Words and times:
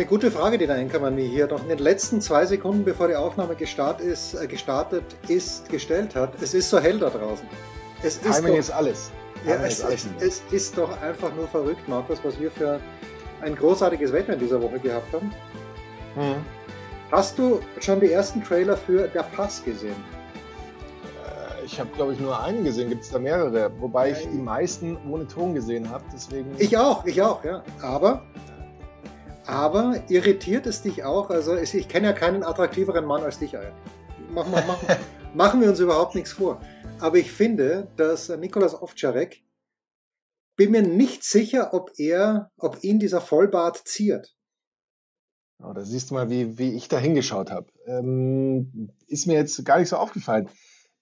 eine 0.00 0.08
gute 0.08 0.30
Frage, 0.30 0.56
die 0.56 0.66
der 0.66 0.76
Enkermann 0.76 1.14
mir 1.14 1.26
hier 1.26 1.46
noch 1.46 1.60
in 1.62 1.68
den 1.68 1.78
letzten 1.78 2.22
zwei 2.22 2.46
Sekunden, 2.46 2.84
bevor 2.84 3.08
die 3.08 3.16
Aufnahme 3.16 3.54
gestartet 3.54 4.06
ist, 4.06 4.32
äh, 4.34 4.46
gestartet 4.46 5.04
ist 5.28 5.68
gestellt 5.68 6.16
hat. 6.16 6.32
Es 6.40 6.54
ist 6.54 6.70
so 6.70 6.78
hell 6.80 6.98
da 6.98 7.10
draußen. 7.10 7.46
Es 8.02 8.16
ist 8.16 8.22
Timing 8.22 8.52
doch, 8.52 8.58
ist 8.60 8.70
alles. 8.70 9.10
ja, 9.46 9.56
es, 9.56 9.74
ist 9.74 9.84
alles. 9.84 10.06
es, 10.18 10.24
es 10.48 10.52
ist 10.52 10.78
doch 10.78 10.90
einfach 11.02 11.34
nur 11.34 11.46
verrückt, 11.48 11.86
Markus, 11.86 12.18
was 12.22 12.40
wir 12.40 12.50
für 12.50 12.80
ein 13.42 13.54
großartiges 13.54 14.10
Wetter 14.10 14.32
in 14.32 14.38
dieser 14.38 14.62
Woche 14.62 14.78
gehabt 14.78 15.12
haben. 15.12 15.30
Hm. 16.14 16.36
Hast 17.12 17.38
du 17.38 17.60
schon 17.80 18.00
die 18.00 18.10
ersten 18.10 18.42
Trailer 18.42 18.78
für 18.78 19.06
Der 19.06 19.24
Pass 19.24 19.62
gesehen? 19.62 19.96
Äh, 21.26 21.64
Ich 21.66 21.78
habe, 21.78 21.90
glaube 21.94 22.14
ich, 22.14 22.20
nur 22.20 22.42
einen 22.42 22.64
gesehen. 22.64 22.88
Gibt 22.88 23.02
es 23.04 23.10
da 23.10 23.18
mehrere? 23.18 23.70
Wobei 23.80 24.12
ich 24.12 24.18
die 24.32 24.38
meisten 24.38 24.96
ohne 25.10 25.28
Ton 25.28 25.52
gesehen 25.54 25.90
habe. 25.90 26.04
Deswegen. 26.10 26.54
Ich 26.56 26.78
auch, 26.78 27.04
ich 27.04 27.20
auch, 27.20 27.44
ja. 27.44 27.62
Aber, 27.82 28.22
aber 29.50 30.02
irritiert 30.08 30.66
es 30.66 30.82
dich 30.82 31.04
auch? 31.04 31.30
Also 31.30 31.56
ich, 31.56 31.88
kenne 31.88 32.08
ja 32.08 32.12
keinen 32.12 32.42
attraktiveren 32.42 33.04
Mann 33.04 33.22
als 33.22 33.38
dich, 33.38 33.56
Alter. 33.56 33.74
Mach, 34.30 34.46
mach, 34.48 34.66
mach, 34.66 34.78
machen 35.34 35.60
wir 35.60 35.68
uns 35.68 35.80
überhaupt 35.80 36.14
nichts 36.14 36.32
vor. 36.32 36.60
Aber 37.00 37.16
ich 37.16 37.32
finde, 37.32 37.88
dass 37.96 38.28
Nikolas 38.28 38.80
Ovtcharek, 38.80 39.42
bin 40.56 40.72
mir 40.72 40.82
nicht 40.82 41.24
sicher, 41.24 41.72
ob 41.72 41.92
er, 41.96 42.50
ob 42.58 42.84
ihn 42.84 42.98
dieser 42.98 43.20
Vollbart 43.20 43.78
ziert. 43.88 44.36
Oh, 45.62 45.72
da 45.72 45.84
siehst 45.84 46.10
du 46.10 46.14
mal, 46.14 46.30
wie, 46.30 46.58
wie 46.58 46.74
ich 46.74 46.88
da 46.88 46.98
hingeschaut 46.98 47.50
habe. 47.50 47.66
Ähm, 47.86 48.92
ist 49.06 49.26
mir 49.26 49.34
jetzt 49.34 49.64
gar 49.64 49.78
nicht 49.78 49.88
so 49.88 49.96
aufgefallen. 49.96 50.48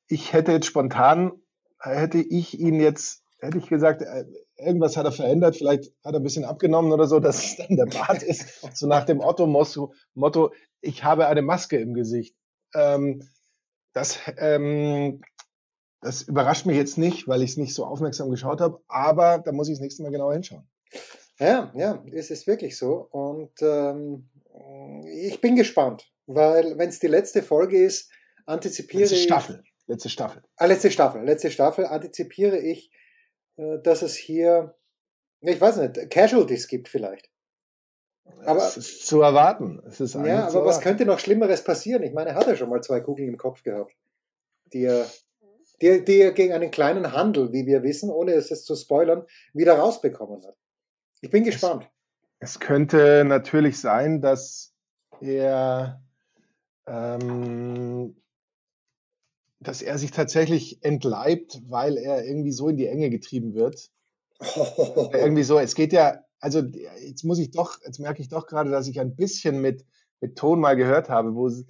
Ich 0.07 0.33
hätte 0.33 0.53
jetzt 0.53 0.67
spontan, 0.67 1.33
hätte 1.81 2.19
ich 2.19 2.59
ihn 2.59 2.81
jetzt, 2.81 3.23
hätte 3.41 3.59
ich 3.59 3.69
gesagt, 3.69 4.03
äh, 4.03 4.25
irgendwas 4.57 4.97
hat 4.97 5.07
er 5.07 5.13
verändert, 5.13 5.57
vielleicht 5.57 5.93
hat 6.05 6.15
er 6.15 6.21
ein 6.21 6.23
bisschen 6.23 6.45
abgenommen 6.45 6.93
oder 6.93 7.07
so, 7.07 7.21
dass 7.21 7.45
es 7.45 7.57
dann 7.57 7.77
der 7.77 7.87
Bart 7.87 8.23
ist. 8.23 8.77
So 8.77 8.87
nach 8.87 9.05
dem 9.05 9.21
Otto-Motto, 9.21 9.93
Motto, 10.15 10.53
ich 10.81 11.05
habe 11.05 11.27
eine 11.27 11.43
Maske 11.43 11.79
im 11.79 11.95
Gesicht. 11.95 12.37
Ähm, 12.75 13.29
das, 13.93 14.19
ähm, 14.39 15.23
das 16.01 16.23
überrascht 16.23 16.67
mich 16.67 16.77
jetzt 16.77 16.99
nicht, 16.99 17.27
weil 17.27 17.43
ich 17.43 17.53
es 17.53 17.57
nicht 17.57 17.75
so 17.75 17.85
aufmerksam 17.85 18.31
geschaut 18.31 18.61
habe, 18.61 18.81
aber 18.87 19.39
da 19.39 19.53
muss 19.53 19.69
ich 19.69 19.75
das 19.75 19.81
nächste 19.83 20.03
Mal 20.03 20.13
genauer 20.13 20.35
hinschauen. 20.35 20.69
Ja, 21.41 21.73
ja, 21.77 22.05
es 22.13 22.31
ist 22.31 22.47
wirklich 22.47 22.77
so. 22.77 23.09
Und 23.11 23.53
ähm, 23.63 24.29
ich 25.07 25.41
bin 25.41 25.57
gespannt, 25.57 26.11
weil 26.27 26.79
wenn 26.79 26.89
es 26.89 26.99
die 26.99 27.07
letzte 27.07 27.43
Folge 27.43 27.83
ist, 27.83 28.11
antizipiere 28.47 29.03
Letzte 29.03 29.17
ich. 29.17 29.23
Staffel. 29.23 29.63
Letzte 29.87 30.09
Staffel. 30.11 30.43
Ah, 30.57 30.67
letzte 30.67 30.91
Staffel. 30.91 31.25
Letzte 31.25 31.51
Staffel 31.51 31.87
antizipiere 31.87 32.59
ich, 32.59 32.91
dass 33.59 34.03
es 34.03 34.15
hier, 34.17 34.75
ich 35.41 35.61
weiß 35.61 35.77
nicht, 35.79 36.11
Casualties 36.11 36.69
gibt 36.69 36.89
vielleicht. 36.89 37.29
Aber- 38.45 38.59
es 38.65 38.77
ist 38.77 39.07
zu 39.07 39.21
erwarten. 39.23 39.83
Es 39.87 40.01
ist 40.01 40.15
Ja, 40.15 40.47
aber 40.49 40.65
was 40.65 40.81
könnte 40.81 41.05
noch 41.07 41.19
Schlimmeres 41.19 41.65
passieren? 41.65 42.03
Ich 42.03 42.13
meine, 42.13 42.31
er 42.31 42.37
hat 42.37 42.47
ja 42.47 42.57
schon 42.57 42.69
mal 42.69 42.83
zwei 42.83 43.01
Kugeln 43.01 43.29
im 43.29 43.37
Kopf 43.39 43.63
gehabt, 43.63 43.95
die 44.73 44.85
er, 44.85 45.07
die, 45.81 45.87
er- 45.87 46.01
die 46.01 46.21
er 46.21 46.33
gegen 46.33 46.53
einen 46.53 46.71
kleinen 46.71 47.13
Handel, 47.13 47.53
wie 47.53 47.67
wir 47.67 47.83
wissen, 47.83 48.11
ohne 48.11 48.33
es 48.33 48.51
jetzt 48.51 48.67
zu 48.67 48.77
spoilern, 48.77 49.27
wieder 49.55 49.79
rausbekommen 49.79 50.45
hat. 50.47 50.57
Ich 51.21 51.31
bin 51.31 51.45
gespannt. 51.45 51.89
Es 52.39 52.61
könnte 52.61 53.25
natürlich 53.27 53.81
sein, 53.81 54.21
dass 54.21 54.73
er, 55.21 56.01
ähm, 56.87 58.15
dass 59.61 59.83
er 59.83 59.99
sich 59.99 60.11
tatsächlich 60.13 60.83
entleibt, 60.85 61.61
weil 61.69 61.97
er 61.97 62.25
irgendwie 62.25 62.53
so 62.53 62.69
in 62.69 62.77
die 62.77 62.87
Enge 62.87 63.11
getrieben 63.11 63.55
wird. 63.55 63.91
Irgendwie 65.13 65.43
so, 65.43 65.59
es 65.59 65.75
geht 65.75 65.93
ja, 65.93 66.25
also 66.39 66.61
jetzt 66.61 67.25
muss 67.25 67.41
ich 67.41 67.51
doch, 67.51 67.79
jetzt 67.85 67.99
merke 67.99 68.23
ich 68.23 68.29
doch 68.29 68.47
gerade, 68.47 68.71
dass 68.71 68.87
ich 68.87 69.01
ein 69.01 69.17
bisschen 69.17 69.61
mit, 69.61 69.85
mit 70.21 70.37
Ton 70.39 70.61
mal 70.61 70.77
gehört 70.77 71.09
habe, 71.09 71.35
wo 71.35 71.49
es, 71.49 71.65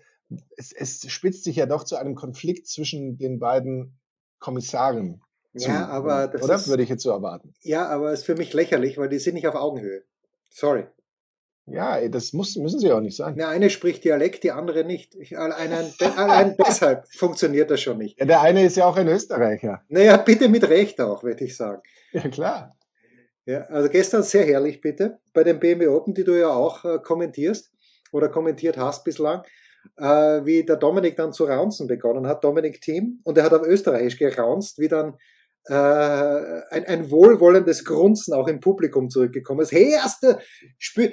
es, 0.56 0.72
es 0.74 1.10
spitzt 1.10 1.44
sich 1.44 1.56
ja 1.56 1.64
doch 1.64 1.84
zu 1.84 1.96
einem 1.96 2.14
Konflikt 2.14 2.66
zwischen 2.68 3.16
den 3.16 3.38
beiden 3.38 3.98
Kommissaren. 4.38 5.22
Zu, 5.56 5.68
Ja, 5.68 5.88
aber 5.88 6.28
das 6.28 6.42
oder? 6.42 6.56
ist- 6.56 6.68
Würde 6.68 6.82
ich 6.82 6.90
jetzt 6.90 7.02
so 7.02 7.10
erwarten. 7.10 7.54
Ja, 7.62 7.88
aber 7.88 8.12
es 8.12 8.20
ist 8.20 8.26
für 8.26 8.36
mich 8.36 8.52
lächerlich, 8.52 8.98
weil 8.98 9.08
die 9.08 9.18
sind 9.18 9.34
nicht 9.34 9.46
auf 9.48 9.54
Augenhöhe. 9.54 10.02
Sorry. 10.50 10.84
Ja, 11.70 12.08
das 12.08 12.32
muss, 12.32 12.56
müssen 12.56 12.80
sie 12.80 12.90
auch 12.92 13.00
nicht 13.00 13.16
sein. 13.16 13.36
Der 13.36 13.48
eine 13.48 13.70
spricht 13.70 14.04
Dialekt, 14.04 14.42
die 14.42 14.52
andere 14.52 14.84
nicht. 14.84 15.14
Ich, 15.14 15.38
allein, 15.38 15.72
allein 16.16 16.56
deshalb 16.66 17.06
funktioniert 17.08 17.70
das 17.70 17.80
schon 17.80 17.98
nicht. 17.98 18.18
Ja, 18.18 18.26
der 18.26 18.40
eine 18.40 18.64
ist 18.64 18.76
ja 18.76 18.86
auch 18.86 18.96
ein 18.96 19.08
Österreicher. 19.08 19.82
Naja, 19.88 20.16
bitte 20.16 20.48
mit 20.48 20.68
Recht 20.68 21.00
auch, 21.00 21.22
würde 21.22 21.44
ich 21.44 21.56
sagen. 21.56 21.82
Ja, 22.12 22.28
klar. 22.28 22.76
Ja, 23.44 23.62
also 23.62 23.88
gestern 23.88 24.22
sehr 24.22 24.44
herrlich, 24.44 24.80
bitte, 24.80 25.20
bei 25.32 25.42
den 25.42 25.58
BMW 25.58 25.88
Open, 25.88 26.14
die 26.14 26.24
du 26.24 26.38
ja 26.38 26.50
auch 26.50 26.84
äh, 26.84 26.98
kommentierst 26.98 27.72
oder 28.12 28.28
kommentiert 28.28 28.76
hast 28.76 29.04
bislang, 29.04 29.42
äh, 29.96 30.04
wie 30.44 30.64
der 30.64 30.76
Dominik 30.76 31.16
dann 31.16 31.32
zu 31.32 31.44
raunzen 31.44 31.86
begonnen 31.86 32.26
hat, 32.26 32.44
Dominik 32.44 32.80
Team, 32.82 33.20
und 33.24 33.38
er 33.38 33.44
hat 33.44 33.54
auf 33.54 33.66
Österreichisch 33.66 34.18
geraunzt, 34.18 34.78
wie 34.78 34.88
dann 34.88 35.16
äh, 35.68 36.62
ein, 36.70 36.84
ein 36.86 37.10
wohlwollendes 37.10 37.84
Grunzen 37.84 38.34
auch 38.34 38.48
im 38.48 38.60
Publikum 38.60 39.08
zurückgekommen 39.10 39.60
ist. 39.60 39.72
Hey, 39.72 39.92
erste, 39.92 40.38
spür, 40.78 41.10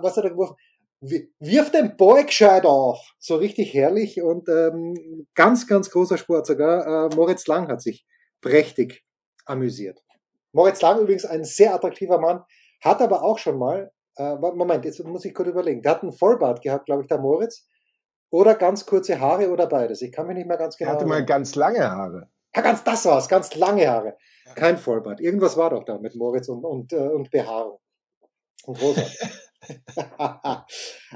was 0.00 0.16
hat 0.16 0.24
er 0.24 0.30
geworfen? 0.30 0.56
Wi- 1.00 1.30
Wirf 1.38 1.70
den 1.70 1.96
Ball 1.96 2.24
gescheit 2.24 2.64
auf. 2.64 2.98
So 3.18 3.36
richtig 3.36 3.74
herrlich 3.74 4.22
und 4.22 4.48
ähm, 4.48 5.26
ganz, 5.34 5.66
ganz 5.66 5.90
großer 5.90 6.16
Sport. 6.18 6.46
Sogar 6.46 7.10
äh, 7.12 7.14
Moritz 7.14 7.46
Lang 7.46 7.68
hat 7.68 7.82
sich 7.82 8.06
prächtig 8.40 9.04
amüsiert. 9.46 10.00
Moritz 10.52 10.80
Lang 10.82 11.00
übrigens 11.00 11.24
ein 11.24 11.44
sehr 11.44 11.74
attraktiver 11.74 12.18
Mann, 12.18 12.42
hat 12.80 13.02
aber 13.02 13.22
auch 13.22 13.38
schon 13.38 13.58
mal, 13.58 13.90
äh, 14.16 14.34
Moment, 14.36 14.84
jetzt 14.84 15.02
muss 15.04 15.24
ich 15.24 15.34
kurz 15.34 15.48
überlegen, 15.48 15.82
der 15.82 15.92
hat 15.92 16.02
einen 16.02 16.12
Vollbart 16.12 16.62
gehabt, 16.62 16.86
glaube 16.86 17.02
ich, 17.02 17.08
der 17.08 17.18
Moritz, 17.18 17.66
oder 18.30 18.54
ganz 18.54 18.86
kurze 18.86 19.20
Haare 19.20 19.50
oder 19.50 19.66
beides. 19.66 20.00
Ich 20.02 20.10
kann 20.12 20.26
mich 20.26 20.36
nicht 20.36 20.48
mehr 20.48 20.56
ganz 20.56 20.76
genau 20.76 20.90
Er 20.90 20.94
hatte 20.94 21.06
mal 21.06 21.14
erinnern. 21.16 21.26
ganz 21.26 21.54
lange 21.54 21.88
Haare. 21.90 22.28
Ja, 22.54 22.62
ganz 22.62 22.84
das 22.84 23.04
war's, 23.04 23.28
ganz 23.28 23.54
lange 23.54 23.88
Haare. 23.88 24.16
Kein 24.54 24.78
Vollbart. 24.78 25.20
Irgendwas 25.20 25.56
war 25.56 25.70
doch 25.70 25.84
da 25.84 25.98
mit 25.98 26.14
Moritz 26.14 26.48
und, 26.48 26.64
und, 26.64 26.92
äh, 26.92 26.96
und 26.96 27.30
Behaarung. 27.30 27.78
Und 28.66 28.78
großartig. 28.78 29.18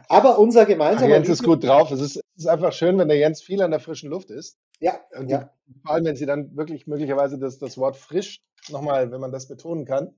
aber 0.09 0.39
unser 0.39 0.65
gemeinsamer 0.65 1.15
Jens 1.15 1.29
ist 1.29 1.43
gut 1.43 1.65
drauf. 1.65 1.91
Es 1.91 2.01
ist, 2.01 2.17
es 2.17 2.45
ist 2.45 2.47
einfach 2.47 2.73
schön, 2.73 2.99
wenn 2.99 3.09
der 3.09 3.19
Jens 3.19 3.43
viel 3.43 3.63
an 3.63 3.71
der 3.71 3.81
frischen 3.81 4.11
Luft 4.11 4.31
ist. 4.31 4.59
Ja, 4.81 5.01
Und 5.17 5.29
ja. 5.29 5.51
die, 5.67 5.81
vor 5.83 5.95
allem, 5.95 6.05
wenn 6.05 6.17
sie 6.17 6.27
dann 6.27 6.57
wirklich 6.57 6.87
möglicherweise 6.87 7.39
das, 7.39 7.59
das 7.59 7.79
Wort 7.79 7.97
frisch 7.97 8.43
nochmal, 8.71 9.11
wenn 9.11 9.21
man 9.21 9.33
das 9.33 9.49
betonen 9.49 9.85
kann, 9.85 10.15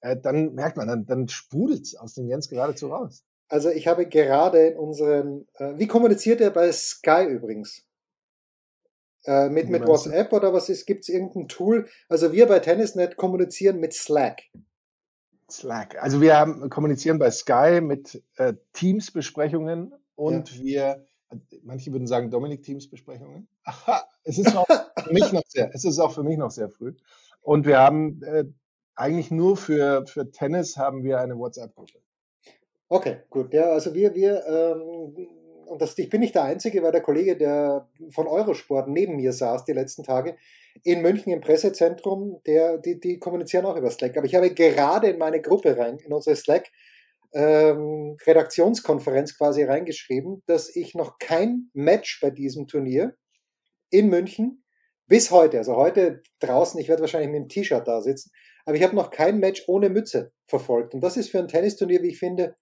äh, 0.00 0.16
dann 0.16 0.54
merkt 0.54 0.76
man, 0.76 0.88
dann, 0.88 1.06
dann 1.06 1.28
sprudelt 1.28 1.82
es 1.82 1.96
aus 1.96 2.14
dem 2.14 2.28
Jens 2.28 2.48
geradezu 2.48 2.88
raus. 2.88 3.24
Also 3.48 3.70
ich 3.70 3.86
habe 3.86 4.06
gerade 4.06 4.68
in 4.68 4.78
unseren, 4.78 5.46
äh, 5.54 5.74
wie 5.76 5.86
kommuniziert 5.86 6.40
er 6.40 6.50
bei 6.50 6.70
Sky 6.72 7.24
übrigens? 7.24 7.84
Äh, 9.26 9.48
mit 9.48 9.70
mit? 9.70 9.86
WhatsApp 9.86 10.32
oder 10.32 10.52
was 10.52 10.68
ist? 10.68 10.86
Gibt 10.86 11.02
es 11.02 11.08
irgendein 11.08 11.48
Tool? 11.48 11.88
Also 12.08 12.32
wir 12.32 12.46
bei 12.46 12.58
Tennisnet 12.58 13.16
kommunizieren 13.16 13.80
mit 13.80 13.94
Slack. 13.94 14.42
Slack. 15.50 16.02
Also 16.02 16.20
wir 16.20 16.36
haben, 16.36 16.68
kommunizieren 16.68 17.18
bei 17.18 17.30
Sky 17.30 17.80
mit 17.80 18.22
äh, 18.36 18.54
Teams-Besprechungen 18.72 19.94
und 20.14 20.62
wir, 20.62 21.06
manche 21.62 21.92
würden 21.92 22.06
sagen 22.06 22.30
Dominik-Teams-Besprechungen. 22.30 23.48
Aha, 23.64 24.04
es 24.24 24.38
ist 24.38 24.54
auch 24.56 24.66
für 25.04 25.12
mich 25.12 25.32
noch 25.32 25.42
sehr, 25.48 25.70
es 25.74 25.84
ist 25.84 25.98
auch 25.98 26.12
für 26.12 26.22
mich 26.22 26.36
noch 26.36 26.50
sehr 26.50 26.68
früh. 26.68 26.94
Und 27.40 27.66
wir 27.66 27.78
haben 27.78 28.22
äh, 28.22 28.44
eigentlich 28.94 29.30
nur 29.30 29.56
für, 29.56 30.06
für 30.06 30.30
Tennis 30.30 30.76
haben 30.76 31.02
wir 31.02 31.20
eine 31.20 31.38
WhatsApp-Gruppe. 31.38 31.98
Okay, 32.88 33.18
gut. 33.30 33.52
Ja, 33.52 33.70
also 33.70 33.94
wir, 33.94 34.14
wir, 34.14 34.46
ähm, 34.46 35.28
und 35.66 35.82
das, 35.82 35.98
ich 35.98 36.08
bin 36.08 36.20
nicht 36.20 36.34
der 36.34 36.44
Einzige, 36.44 36.82
weil 36.82 36.92
der 36.92 37.00
Kollege, 37.00 37.36
der 37.36 37.88
von 38.10 38.26
Eurosport 38.26 38.88
neben 38.88 39.16
mir 39.16 39.32
saß 39.32 39.64
die 39.64 39.72
letzten 39.72 40.02
Tage 40.02 40.36
in 40.82 41.02
München 41.02 41.32
im 41.32 41.40
Pressezentrum, 41.40 42.40
der, 42.46 42.78
die, 42.78 42.98
die 42.98 43.18
kommunizieren 43.18 43.66
auch 43.66 43.76
über 43.76 43.90
Slack. 43.90 44.16
Aber 44.16 44.26
ich 44.26 44.34
habe 44.34 44.52
gerade 44.52 45.08
in 45.08 45.18
meine 45.18 45.40
Gruppe 45.40 45.76
rein, 45.76 45.98
in 45.98 46.12
unsere 46.12 46.36
Slack, 46.36 46.70
ähm, 47.32 48.16
Redaktionskonferenz 48.26 49.36
quasi 49.36 49.64
reingeschrieben, 49.64 50.42
dass 50.46 50.74
ich 50.74 50.94
noch 50.94 51.18
kein 51.18 51.70
Match 51.72 52.20
bei 52.20 52.30
diesem 52.30 52.66
Turnier 52.66 53.16
in 53.90 54.08
München 54.08 54.64
bis 55.06 55.30
heute, 55.30 55.58
also 55.58 55.76
heute 55.76 56.22
draußen, 56.40 56.80
ich 56.80 56.88
werde 56.88 57.02
wahrscheinlich 57.02 57.30
mit 57.30 57.42
dem 57.42 57.48
T-Shirt 57.48 57.86
da 57.86 58.00
sitzen, 58.00 58.30
aber 58.64 58.76
ich 58.76 58.82
habe 58.82 58.96
noch 58.96 59.10
kein 59.10 59.38
Match 59.38 59.64
ohne 59.66 59.90
Mütze 59.90 60.32
verfolgt. 60.46 60.94
Und 60.94 61.02
das 61.02 61.16
ist 61.16 61.30
für 61.30 61.38
ein 61.38 61.48
Tennisturnier, 61.48 62.02
wie 62.02 62.08
ich 62.08 62.18
finde, 62.18 62.56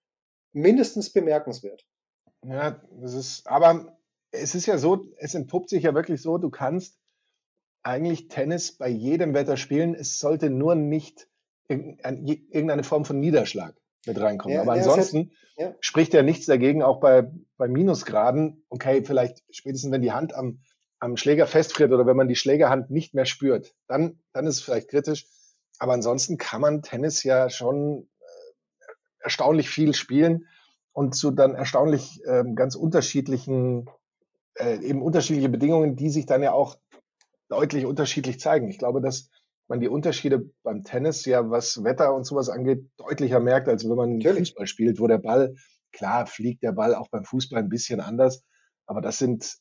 mindestens 0.52 1.12
bemerkenswert. 1.12 1.86
Ja, 2.44 2.80
das 3.00 3.14
ist, 3.14 3.46
aber 3.46 3.96
es 4.30 4.54
ist 4.54 4.66
ja 4.66 4.78
so, 4.78 5.06
es 5.18 5.34
entpuppt 5.34 5.68
sich 5.68 5.84
ja 5.84 5.94
wirklich 5.94 6.20
so, 6.22 6.38
du 6.38 6.50
kannst 6.50 6.98
eigentlich 7.82 8.28
Tennis 8.28 8.72
bei 8.72 8.88
jedem 8.88 9.34
Wetter 9.34 9.56
spielen. 9.56 9.94
Es 9.94 10.18
sollte 10.18 10.50
nur 10.50 10.74
nicht 10.74 11.28
irgendeine 11.68 12.84
Form 12.84 13.04
von 13.04 13.20
Niederschlag 13.20 13.74
mit 14.06 14.20
reinkommen. 14.20 14.56
Ja, 14.56 14.62
Aber 14.62 14.72
ansonsten 14.72 15.32
ja, 15.56 15.68
ja. 15.68 15.74
spricht 15.80 16.12
ja 16.12 16.22
nichts 16.22 16.46
dagegen, 16.46 16.82
auch 16.82 17.00
bei, 17.00 17.30
bei 17.56 17.68
Minusgraden, 17.68 18.64
okay, 18.68 19.04
vielleicht 19.04 19.42
spätestens 19.50 19.92
wenn 19.92 20.02
die 20.02 20.12
Hand 20.12 20.34
am, 20.34 20.60
am 20.98 21.16
Schläger 21.16 21.46
festfriert 21.46 21.92
oder 21.92 22.06
wenn 22.06 22.16
man 22.16 22.28
die 22.28 22.36
Schlägerhand 22.36 22.90
nicht 22.90 23.14
mehr 23.14 23.26
spürt, 23.26 23.74
dann, 23.86 24.20
dann 24.32 24.46
ist 24.46 24.56
es 24.56 24.62
vielleicht 24.62 24.88
kritisch. 24.88 25.26
Aber 25.78 25.92
ansonsten 25.92 26.36
kann 26.36 26.60
man 26.60 26.82
Tennis 26.82 27.22
ja 27.22 27.48
schon 27.48 28.08
äh, 28.20 28.92
erstaunlich 29.20 29.68
viel 29.68 29.94
spielen 29.94 30.46
und 30.92 31.14
zu 31.14 31.30
dann 31.30 31.54
erstaunlich 31.54 32.20
äh, 32.24 32.44
ganz 32.54 32.74
unterschiedlichen, 32.74 33.88
äh, 34.54 34.78
eben 34.78 35.02
unterschiedliche 35.02 35.48
Bedingungen, 35.48 35.96
die 35.96 36.10
sich 36.10 36.26
dann 36.26 36.42
ja 36.42 36.52
auch 36.52 36.76
deutlich 37.48 37.86
unterschiedlich 37.86 38.40
zeigen. 38.40 38.68
Ich 38.68 38.78
glaube, 38.78 39.00
dass 39.00 39.30
man 39.68 39.80
die 39.80 39.88
Unterschiede 39.88 40.50
beim 40.62 40.84
Tennis 40.84 41.24
ja, 41.24 41.50
was 41.50 41.82
Wetter 41.84 42.14
und 42.14 42.24
sowas 42.24 42.48
angeht, 42.48 42.90
deutlicher 42.96 43.40
merkt, 43.40 43.68
als 43.68 43.88
wenn 43.88 43.96
man 43.96 44.16
Natürlich. 44.16 44.50
Fußball 44.50 44.66
spielt, 44.66 45.00
wo 45.00 45.06
der 45.06 45.18
Ball, 45.18 45.54
klar 45.92 46.26
fliegt 46.26 46.62
der 46.62 46.72
Ball 46.72 46.94
auch 46.94 47.08
beim 47.08 47.24
Fußball 47.24 47.60
ein 47.60 47.68
bisschen 47.68 48.00
anders, 48.00 48.44
aber 48.86 49.00
das 49.00 49.18
sind, 49.18 49.58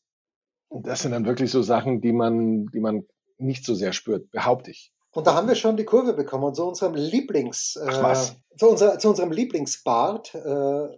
das 0.69 1.01
sind 1.01 1.11
dann 1.11 1.25
wirklich 1.25 1.51
so 1.51 1.61
Sachen, 1.61 2.01
die 2.01 2.13
man, 2.13 2.67
die 2.67 2.79
man 2.79 3.03
nicht 3.37 3.65
so 3.65 3.73
sehr 3.73 3.93
spürt, 3.93 4.31
behaupte 4.31 4.71
ich. 4.71 4.93
Und 5.13 5.27
da 5.27 5.35
haben 5.35 5.47
wir 5.47 5.55
schon 5.55 5.75
die 5.75 5.83
Kurve 5.83 6.13
bekommen 6.13 6.53
zu 6.53 6.65
unserem 6.65 6.95
Lieblings? 6.95 7.75
Äh, 7.75 8.15
zu, 8.57 8.69
unser, 8.69 8.97
zu 8.97 9.09
unserem 9.09 9.31
Lieblingsbart. 9.31 10.35
Äh, 10.35 10.97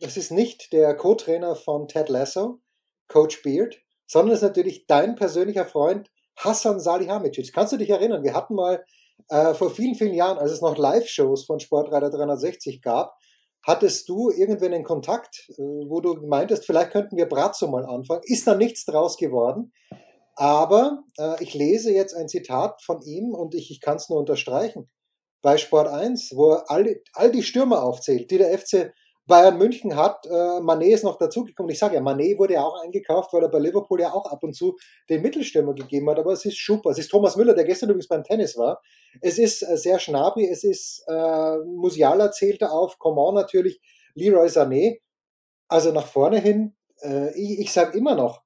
es 0.00 0.16
ist 0.16 0.30
nicht 0.30 0.72
der 0.72 0.94
Co-Trainer 0.96 1.56
von 1.56 1.88
Ted 1.88 2.08
Lasso, 2.08 2.60
Coach 3.08 3.42
Beard, 3.42 3.76
sondern 4.06 4.34
es 4.34 4.42
ist 4.42 4.48
natürlich 4.48 4.86
dein 4.86 5.14
persönlicher 5.14 5.64
Freund 5.64 6.10
Hassan 6.36 6.80
Salihamidzic. 6.80 7.52
Kannst 7.52 7.72
du 7.72 7.76
dich 7.76 7.90
erinnern? 7.90 8.22
Wir 8.22 8.34
hatten 8.34 8.54
mal 8.54 8.84
äh, 9.28 9.54
vor 9.54 9.70
vielen, 9.70 9.94
vielen 9.94 10.14
Jahren, 10.14 10.38
als 10.38 10.52
es 10.52 10.60
noch 10.60 10.76
Live-Shows 10.76 11.46
von 11.46 11.60
Sportreiter 11.60 12.10
360 12.10 12.82
gab, 12.82 13.16
hattest 13.64 14.08
du 14.08 14.30
irgendwann 14.30 14.74
einen 14.74 14.84
Kontakt, 14.84 15.48
äh, 15.50 15.62
wo 15.62 16.00
du 16.00 16.14
meintest, 16.26 16.66
vielleicht 16.66 16.90
könnten 16.90 17.16
wir 17.16 17.26
Brazzo 17.26 17.68
mal 17.68 17.86
anfangen. 17.86 18.22
Ist 18.24 18.46
da 18.46 18.54
nichts 18.54 18.84
draus 18.84 19.16
geworden. 19.16 19.72
Aber 20.36 21.02
äh, 21.18 21.42
ich 21.42 21.54
lese 21.54 21.92
jetzt 21.92 22.14
ein 22.14 22.28
Zitat 22.28 22.82
von 22.82 23.00
ihm 23.02 23.34
und 23.34 23.54
ich, 23.54 23.70
ich 23.70 23.80
kann 23.80 23.96
es 23.96 24.10
nur 24.10 24.18
unterstreichen. 24.18 24.90
Bei 25.40 25.56
Sport 25.56 25.88
1, 25.88 26.32
wo 26.34 26.52
er 26.52 26.70
all, 26.70 27.00
all 27.14 27.32
die 27.32 27.42
Stürmer 27.42 27.82
aufzählt, 27.82 28.30
die 28.30 28.38
der 28.38 28.56
FC 28.56 28.92
Bayern 29.26 29.58
München 29.58 29.96
hat, 29.96 30.24
äh, 30.26 30.60
Manet 30.60 30.92
ist 30.92 31.04
noch 31.04 31.18
dazugekommen. 31.18 31.70
Ich 31.72 31.78
sage 31.78 31.96
ja, 31.96 32.00
Manet 32.00 32.38
wurde 32.38 32.54
ja 32.54 32.62
auch 32.62 32.82
eingekauft, 32.82 33.32
weil 33.32 33.42
er 33.42 33.48
bei 33.48 33.58
Liverpool 33.58 34.00
ja 34.00 34.12
auch 34.12 34.30
ab 34.30 34.42
und 34.42 34.54
zu 34.54 34.76
den 35.08 35.22
Mittelstürmer 35.22 35.74
gegeben 35.74 36.08
hat. 36.08 36.18
Aber 36.18 36.32
es 36.32 36.44
ist 36.44 36.64
super. 36.64 36.90
Es 36.90 36.98
ist 36.98 37.08
Thomas 37.10 37.36
Müller, 37.36 37.54
der 37.54 37.64
gestern 37.64 37.90
übrigens 37.90 38.08
beim 38.08 38.22
Tennis 38.22 38.56
war. 38.56 38.80
Es 39.20 39.38
ist 39.38 39.62
äh, 39.62 39.76
sehr 39.76 39.98
Schnabri. 39.98 40.48
Es 40.48 40.62
ist 40.62 41.04
äh, 41.08 41.56
Musiala 41.64 42.30
zählte 42.30 42.70
auf, 42.70 42.98
Coman 42.98 43.34
natürlich, 43.34 43.80
Leroy 44.14 44.46
Sané. 44.46 45.00
Also 45.68 45.90
nach 45.90 46.06
vorne 46.06 46.38
hin, 46.38 46.76
äh, 47.02 47.34
ich, 47.34 47.58
ich 47.58 47.72
sage 47.72 47.98
immer 47.98 48.14
noch, 48.14 48.42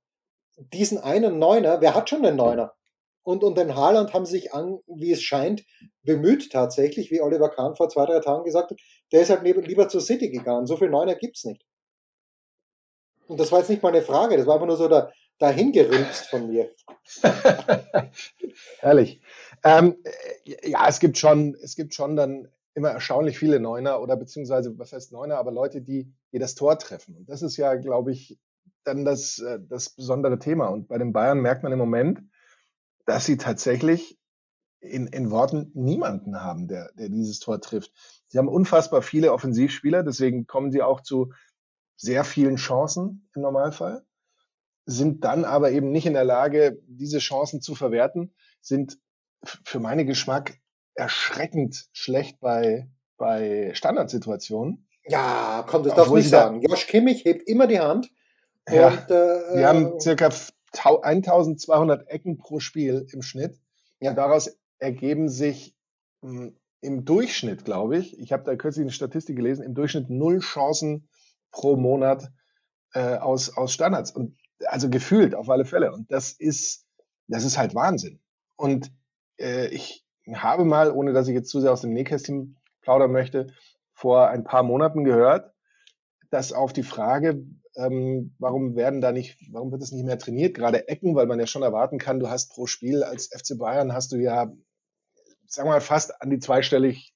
diesen 0.72 0.98
einen 0.98 1.38
Neuner, 1.38 1.80
wer 1.80 1.94
hat 1.94 2.08
schon 2.08 2.24
einen 2.24 2.36
Neuner? 2.36 2.74
Und, 3.30 3.44
und 3.44 3.56
den 3.56 3.76
Haaland 3.76 4.12
haben 4.12 4.26
sich 4.26 4.52
an, 4.54 4.80
wie 4.88 5.12
es 5.12 5.22
scheint, 5.22 5.64
bemüht 6.02 6.50
tatsächlich, 6.50 7.12
wie 7.12 7.20
Oliver 7.20 7.48
Kahn 7.48 7.76
vor 7.76 7.88
zwei, 7.88 8.04
drei 8.04 8.18
Tagen 8.18 8.42
gesagt 8.42 8.72
hat, 8.72 8.80
der 9.12 9.22
ist 9.22 9.30
halt 9.30 9.44
lieber 9.44 9.88
zur 9.88 10.00
City 10.00 10.30
gegangen. 10.30 10.66
So 10.66 10.76
viel 10.76 10.90
Neuner 10.90 11.14
gibt's 11.14 11.44
nicht. 11.44 11.64
Und 13.28 13.38
das 13.38 13.52
war 13.52 13.60
jetzt 13.60 13.68
nicht 13.68 13.84
mal 13.84 13.90
eine 13.90 14.02
Frage, 14.02 14.36
das 14.36 14.48
war 14.48 14.54
einfach 14.54 14.66
nur 14.66 14.76
so 14.76 14.88
da, 14.88 15.12
dahingerülpst 15.38 16.26
von 16.26 16.48
mir. 16.48 16.70
Herrlich. 18.80 19.20
Ähm, 19.62 20.02
ja, 20.64 20.88
es 20.88 20.98
gibt 20.98 21.16
schon, 21.16 21.54
es 21.62 21.76
gibt 21.76 21.94
schon 21.94 22.16
dann 22.16 22.48
immer 22.74 22.88
erstaunlich 22.88 23.38
viele 23.38 23.60
Neuner 23.60 24.00
oder 24.00 24.16
beziehungsweise, 24.16 24.76
was 24.76 24.92
heißt 24.92 25.12
Neuner, 25.12 25.36
aber 25.36 25.52
Leute, 25.52 25.82
die, 25.82 26.12
die 26.32 26.40
das 26.40 26.56
Tor 26.56 26.80
treffen. 26.80 27.14
Und 27.14 27.28
das 27.28 27.42
ist 27.42 27.56
ja, 27.56 27.76
glaube 27.76 28.10
ich, 28.10 28.40
dann 28.82 29.04
das, 29.04 29.38
äh, 29.38 29.60
das 29.68 29.90
besondere 29.90 30.40
Thema. 30.40 30.66
Und 30.66 30.88
bei 30.88 30.98
den 30.98 31.12
Bayern 31.12 31.38
merkt 31.38 31.62
man 31.62 31.70
im 31.70 31.78
Moment, 31.78 32.22
dass 33.06 33.26
sie 33.26 33.36
tatsächlich 33.36 34.18
in, 34.80 35.06
in 35.06 35.30
Worten 35.30 35.70
niemanden 35.74 36.42
haben, 36.42 36.68
der, 36.68 36.90
der 36.94 37.08
dieses 37.08 37.38
Tor 37.38 37.60
trifft. 37.60 37.92
Sie 38.28 38.38
haben 38.38 38.48
unfassbar 38.48 39.02
viele 39.02 39.32
Offensivspieler, 39.32 40.02
deswegen 40.02 40.46
kommen 40.46 40.72
sie 40.72 40.82
auch 40.82 41.00
zu 41.02 41.32
sehr 41.96 42.24
vielen 42.24 42.56
Chancen 42.56 43.28
im 43.34 43.42
Normalfall, 43.42 44.04
sind 44.86 45.24
dann 45.24 45.44
aber 45.44 45.70
eben 45.70 45.90
nicht 45.90 46.06
in 46.06 46.14
der 46.14 46.24
Lage, 46.24 46.80
diese 46.86 47.18
Chancen 47.18 47.60
zu 47.60 47.74
verwerten, 47.74 48.34
sind 48.62 48.98
für 49.44 49.80
meinen 49.80 50.06
Geschmack 50.06 50.58
erschreckend 50.94 51.88
schlecht 51.92 52.40
bei, 52.40 52.88
bei 53.16 53.72
Standardsituationen. 53.74 54.88
Ja, 55.04 55.64
komm, 55.66 55.82
das 55.82 55.94
darf 55.94 56.10
nicht 56.10 56.28
sagen. 56.28 56.60
Josh 56.62 56.86
Kimmich 56.86 57.24
hebt 57.24 57.48
immer 57.48 57.66
die 57.66 57.80
Hand. 57.80 58.10
Ja, 58.68 58.88
und, 58.88 59.10
äh, 59.10 59.56
wir 59.56 59.68
haben 59.68 59.96
äh, 59.96 60.00
circa 60.00 60.30
1200 60.72 62.08
Ecken 62.08 62.38
pro 62.38 62.60
Spiel 62.60 63.06
im 63.12 63.22
Schnitt. 63.22 63.60
Ja. 64.00 64.10
Und 64.10 64.16
daraus 64.16 64.58
ergeben 64.78 65.28
sich 65.28 65.74
mh, 66.22 66.30
hm, 66.30 66.56
im 66.82 67.04
Durchschnitt, 67.04 67.64
glaube 67.64 67.98
ich, 67.98 68.18
ich 68.18 68.32
habe 68.32 68.44
da 68.44 68.56
kürzlich 68.56 68.84
eine 68.84 68.92
Statistik 68.92 69.36
gelesen, 69.36 69.64
im 69.64 69.74
Durchschnitt 69.74 70.08
null 70.08 70.38
Chancen 70.38 71.08
pro 71.50 71.76
Monat 71.76 72.32
äh, 72.94 73.16
aus, 73.16 73.54
aus 73.54 73.72
Standards. 73.72 74.10
Und 74.10 74.36
also 74.66 74.88
gefühlt 74.88 75.34
auf 75.34 75.48
alle 75.48 75.64
Fälle. 75.64 75.92
Und 75.92 76.10
das 76.10 76.32
ist, 76.32 76.86
das 77.28 77.44
ist 77.44 77.58
halt 77.58 77.74
Wahnsinn. 77.74 78.20
Und 78.56 78.90
äh, 79.38 79.68
ich 79.68 80.06
habe 80.32 80.64
mal, 80.64 80.90
ohne 80.90 81.12
dass 81.12 81.28
ich 81.28 81.34
jetzt 81.34 81.50
zu 81.50 81.60
sehr 81.60 81.72
aus 81.72 81.80
dem 81.82 81.92
Nähkästchen 81.92 82.56
plaudern 82.82 83.12
möchte, 83.12 83.48
vor 83.92 84.28
ein 84.28 84.44
paar 84.44 84.62
Monaten 84.62 85.04
gehört, 85.04 85.52
dass 86.30 86.52
auf 86.52 86.72
die 86.72 86.82
Frage, 86.82 87.44
ähm, 87.76 88.34
warum 88.38 88.76
werden 88.76 89.00
da 89.00 89.12
nicht, 89.12 89.38
warum 89.52 89.70
wird 89.70 89.82
es 89.82 89.92
nicht 89.92 90.04
mehr 90.04 90.18
trainiert? 90.18 90.54
Gerade 90.54 90.88
Ecken, 90.88 91.14
weil 91.14 91.26
man 91.26 91.38
ja 91.38 91.46
schon 91.46 91.62
erwarten 91.62 91.98
kann, 91.98 92.20
du 92.20 92.28
hast 92.28 92.52
pro 92.52 92.66
Spiel 92.66 93.02
als 93.02 93.28
FC 93.28 93.58
Bayern 93.58 93.92
hast 93.92 94.12
du 94.12 94.16
ja, 94.16 94.52
sagen 95.46 95.68
wir 95.68 95.74
mal, 95.74 95.80
fast 95.80 96.20
an 96.20 96.30
die 96.30 96.38
zweistellig 96.38 97.14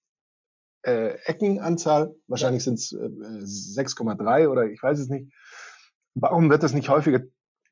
äh, 0.83 1.17
Eckenanzahl. 1.25 2.15
Wahrscheinlich 2.27 2.65
sind 2.65 2.79
es 2.79 2.93
äh, 2.93 2.97
6,3 2.97 4.49
oder 4.49 4.67
ich 4.67 4.83
weiß 4.83 4.99
es 4.99 5.09
nicht. 5.09 5.33
Warum 6.15 6.51
wird 6.51 6.63
das 6.63 6.75
nicht 6.75 6.89
häufiger 6.89 7.23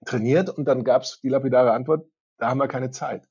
trainiert? 0.04 0.50
Und 0.50 0.64
dann 0.66 0.82
gab 0.82 1.02
es 1.02 1.20
die 1.22 1.28
lapidare 1.28 1.72
Antwort, 1.72 2.08
da 2.38 2.48
haben 2.48 2.58
wir 2.58 2.68
keine 2.68 2.90
Zeit. 2.90 3.28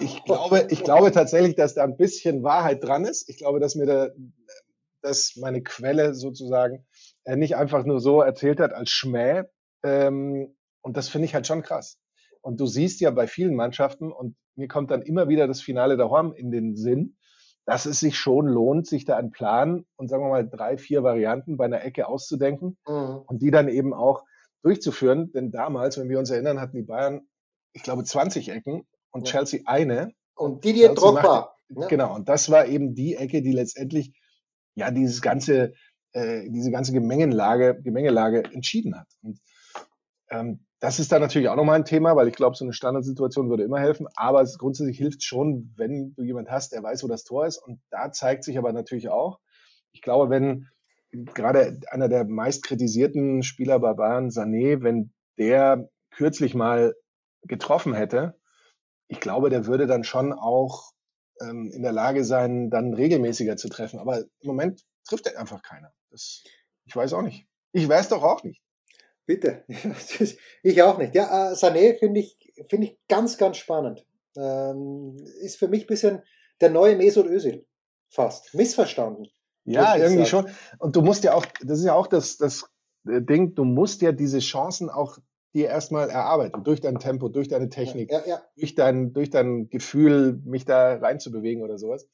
Ich 0.00 0.24
glaube, 0.24 0.66
ich 0.70 0.84
glaube 0.84 1.10
tatsächlich, 1.10 1.56
dass 1.56 1.74
da 1.74 1.82
ein 1.82 1.96
bisschen 1.96 2.42
Wahrheit 2.42 2.84
dran 2.84 3.04
ist. 3.04 3.28
Ich 3.28 3.38
glaube, 3.38 3.58
dass 3.58 3.74
mir 3.74 3.86
da, 3.86 4.08
dass 5.02 5.36
meine 5.36 5.62
Quelle 5.62 6.14
sozusagen 6.14 6.86
er 7.24 7.36
nicht 7.36 7.56
einfach 7.56 7.84
nur 7.84 8.00
so 8.00 8.20
erzählt 8.22 8.60
hat 8.60 8.72
als 8.72 8.90
Schmäh. 8.90 9.44
Ähm, 9.82 10.56
und 10.82 10.96
das 10.96 11.08
finde 11.08 11.26
ich 11.26 11.34
halt 11.34 11.46
schon 11.46 11.62
krass. 11.62 11.98
Und 12.40 12.60
du 12.60 12.66
siehst 12.66 13.00
ja 13.00 13.10
bei 13.10 13.26
vielen 13.26 13.54
Mannschaften, 13.54 14.12
und 14.12 14.36
mir 14.56 14.68
kommt 14.68 14.90
dann 14.90 15.02
immer 15.02 15.28
wieder 15.28 15.46
das 15.46 15.60
Finale 15.60 15.96
der 15.96 16.10
Horm 16.10 16.32
in 16.32 16.50
den 16.50 16.76
Sinn, 16.76 17.16
dass 17.66 17.84
es 17.84 18.00
sich 18.00 18.16
schon 18.16 18.46
lohnt, 18.46 18.86
sich 18.86 19.04
da 19.04 19.16
einen 19.16 19.30
Plan 19.30 19.84
und 19.96 20.08
sagen 20.08 20.24
wir 20.24 20.30
mal 20.30 20.48
drei, 20.48 20.78
vier 20.78 21.02
Varianten 21.02 21.58
bei 21.58 21.66
einer 21.66 21.84
Ecke 21.84 22.08
auszudenken 22.08 22.78
mhm. 22.86 23.22
und 23.26 23.42
die 23.42 23.50
dann 23.50 23.68
eben 23.68 23.92
auch 23.92 24.24
durchzuführen. 24.62 25.30
Denn 25.32 25.50
damals, 25.50 25.98
wenn 25.98 26.08
wir 26.08 26.18
uns 26.18 26.30
erinnern, 26.30 26.60
hatten 26.60 26.76
die 26.76 26.82
Bayern, 26.82 27.28
ich 27.74 27.82
glaube, 27.82 28.04
20 28.04 28.48
Ecken 28.48 28.86
und 29.10 29.28
ja. 29.28 29.32
Chelsea 29.32 29.60
eine. 29.66 30.12
Und 30.34 30.64
die 30.64 30.72
dir 30.72 30.94
Drogba. 30.94 31.54
Ne? 31.68 31.86
Genau, 31.90 32.14
und 32.14 32.28
das 32.28 32.50
war 32.50 32.66
eben 32.66 32.94
die 32.94 33.16
Ecke, 33.16 33.42
die 33.42 33.52
letztendlich 33.52 34.18
ja 34.78 34.90
dieses 34.90 35.20
ganze 35.22 35.74
äh, 36.12 36.48
diese 36.50 36.70
ganze 36.70 36.92
Gemengelage, 36.92 37.80
Gemengelage 37.82 38.44
entschieden 38.44 38.98
hat. 38.98 39.08
Und 39.22 39.40
ähm, 40.30 40.64
das 40.80 41.00
ist 41.00 41.10
dann 41.12 41.20
natürlich 41.20 41.48
auch 41.48 41.56
nochmal 41.56 41.76
ein 41.76 41.84
Thema, 41.84 42.14
weil 42.16 42.28
ich 42.28 42.34
glaube, 42.34 42.56
so 42.56 42.64
eine 42.64 42.72
Standardsituation 42.72 43.50
würde 43.50 43.64
immer 43.64 43.80
helfen. 43.80 44.06
Aber 44.14 44.40
es 44.42 44.58
grundsätzlich 44.58 44.98
hilft 44.98 45.24
schon, 45.24 45.72
wenn 45.76 46.14
du 46.14 46.22
jemand 46.22 46.50
hast, 46.50 46.72
der 46.72 46.82
weiß, 46.82 47.02
wo 47.02 47.08
das 47.08 47.24
Tor 47.24 47.46
ist. 47.46 47.58
Und 47.58 47.80
da 47.90 48.12
zeigt 48.12 48.44
sich 48.44 48.58
aber 48.58 48.72
natürlich 48.72 49.08
auch, 49.08 49.40
ich 49.92 50.02
glaube, 50.02 50.30
wenn 50.30 50.68
gerade 51.10 51.80
einer 51.90 52.08
der 52.08 52.24
meist 52.24 52.62
kritisierten 52.62 53.42
Spieler 53.42 53.78
bei 53.80 53.94
Bayern, 53.94 54.28
Sané, 54.28 54.82
wenn 54.82 55.12
der 55.38 55.88
kürzlich 56.10 56.54
mal 56.54 56.94
getroffen 57.42 57.94
hätte, 57.94 58.38
ich 59.08 59.20
glaube, 59.20 59.50
der 59.50 59.66
würde 59.66 59.86
dann 59.86 60.04
schon 60.04 60.32
auch 60.32 60.92
ähm, 61.40 61.70
in 61.72 61.82
der 61.82 61.92
Lage 61.92 62.24
sein, 62.24 62.70
dann 62.70 62.94
regelmäßiger 62.94 63.56
zu 63.56 63.68
treffen. 63.68 63.98
Aber 63.98 64.20
im 64.20 64.46
Moment 64.46 64.84
trifft 65.06 65.34
einfach 65.36 65.62
keiner. 65.62 65.92
Das, 66.10 66.44
ich 66.84 66.94
weiß 66.94 67.12
auch 67.12 67.22
nicht. 67.22 67.46
Ich 67.72 67.88
weiß 67.88 68.08
doch 68.08 68.22
auch 68.22 68.42
nicht. 68.44 68.62
Bitte. 69.26 69.64
ich 70.62 70.82
auch 70.82 70.98
nicht. 70.98 71.14
Ja, 71.14 71.50
äh, 71.50 71.54
Sané 71.54 71.98
finde 71.98 72.20
ich, 72.20 72.36
finde 72.68 72.86
ich 72.88 72.98
ganz, 73.08 73.36
ganz 73.36 73.58
spannend. 73.58 74.06
Ähm, 74.36 75.16
ist 75.40 75.56
für 75.56 75.68
mich 75.68 75.84
ein 75.84 75.86
bisschen 75.88 76.22
der 76.60 76.70
neue 76.70 76.96
Mesut 76.96 77.26
Özil. 77.26 77.66
Fast. 78.08 78.54
Missverstanden. 78.54 79.28
Ja, 79.64 79.96
irgendwie 79.96 80.24
sagen. 80.24 80.48
schon. 80.48 80.78
Und 80.78 80.96
du 80.96 81.02
musst 81.02 81.24
ja 81.24 81.34
auch, 81.34 81.44
das 81.60 81.80
ist 81.80 81.84
ja 81.84 81.92
auch 81.92 82.06
das, 82.06 82.38
das 82.38 82.64
Ding, 83.04 83.54
du 83.54 83.64
musst 83.64 84.00
ja 84.00 84.12
diese 84.12 84.38
Chancen 84.38 84.88
auch 84.88 85.18
dir 85.54 85.68
erstmal 85.68 86.10
erarbeitet, 86.10 86.66
durch 86.66 86.80
dein 86.80 86.98
Tempo, 86.98 87.28
durch 87.28 87.48
deine 87.48 87.68
Technik, 87.68 88.10
Ja, 88.10 88.22
ja. 88.26 88.42
durch 88.56 88.74
dein, 88.74 89.12
durch 89.12 89.30
dein 89.30 89.68
Gefühl, 89.70 90.40
mich 90.44 90.64
da 90.64 90.94
reinzubewegen 90.96 91.62
oder 91.62 91.78
sowas. 91.78 92.08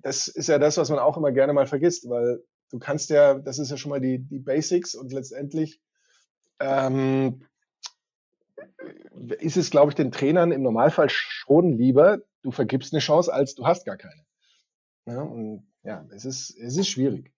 Das 0.00 0.28
ist 0.28 0.48
ja 0.48 0.58
das, 0.58 0.76
was 0.76 0.88
man 0.88 0.98
auch 0.98 1.16
immer 1.16 1.32
gerne 1.32 1.52
mal 1.52 1.66
vergisst, 1.66 2.08
weil 2.08 2.42
du 2.70 2.78
kannst 2.78 3.10
ja, 3.10 3.34
das 3.34 3.58
ist 3.58 3.70
ja 3.70 3.76
schon 3.76 3.90
mal 3.90 4.00
die, 4.00 4.18
die 4.18 4.38
Basics 4.38 4.94
und 4.94 5.12
letztendlich 5.12 5.80
ähm, 6.60 7.44
ist 9.40 9.56
es, 9.56 9.70
glaube 9.70 9.90
ich, 9.90 9.94
den 9.94 10.12
Trainern 10.12 10.52
im 10.52 10.62
Normalfall 10.62 11.08
schon 11.10 11.72
lieber, 11.72 12.18
du 12.42 12.50
vergibst 12.50 12.92
eine 12.92 13.00
Chance, 13.00 13.32
als 13.32 13.54
du 13.54 13.66
hast 13.66 13.84
gar 13.84 13.96
keine. 13.96 14.24
Ja, 15.06 15.20
und 15.22 15.66
ja, 15.82 16.06
es 16.14 16.24
ist, 16.24 16.56
es 16.58 16.76
ist 16.76 16.88
schwierig. 16.88 17.30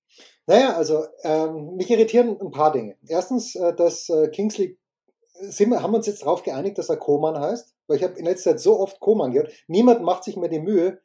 Naja, 0.47 0.77
also 0.77 1.05
ähm, 1.23 1.77
mich 1.77 1.91
irritieren 1.91 2.41
ein 2.41 2.51
paar 2.51 2.73
Dinge. 2.73 2.97
Erstens, 3.09 3.57
äh, 3.57 3.75
dass 3.75 4.09
äh, 4.09 4.29
Kingsley, 4.29 4.79
sind 5.41 5.71
wir, 5.71 5.83
haben 5.83 5.93
wir 5.93 5.99
uns 5.99 6.07
jetzt 6.07 6.23
darauf 6.23 6.43
geeinigt, 6.43 6.79
dass 6.79 6.89
er 6.89 6.97
Koman 6.97 7.39
heißt? 7.39 7.75
Weil 7.87 7.97
ich 7.97 8.03
habe 8.03 8.19
in 8.19 8.25
letzter 8.25 8.53
Zeit 8.53 8.61
so 8.61 8.79
oft 8.79 9.01
Koman 9.01 9.33
gehört. 9.33 9.53
Niemand 9.67 10.03
macht 10.03 10.25
sich 10.25 10.37
mehr 10.37 10.49
die 10.49 10.61
Mühe. 10.61 11.01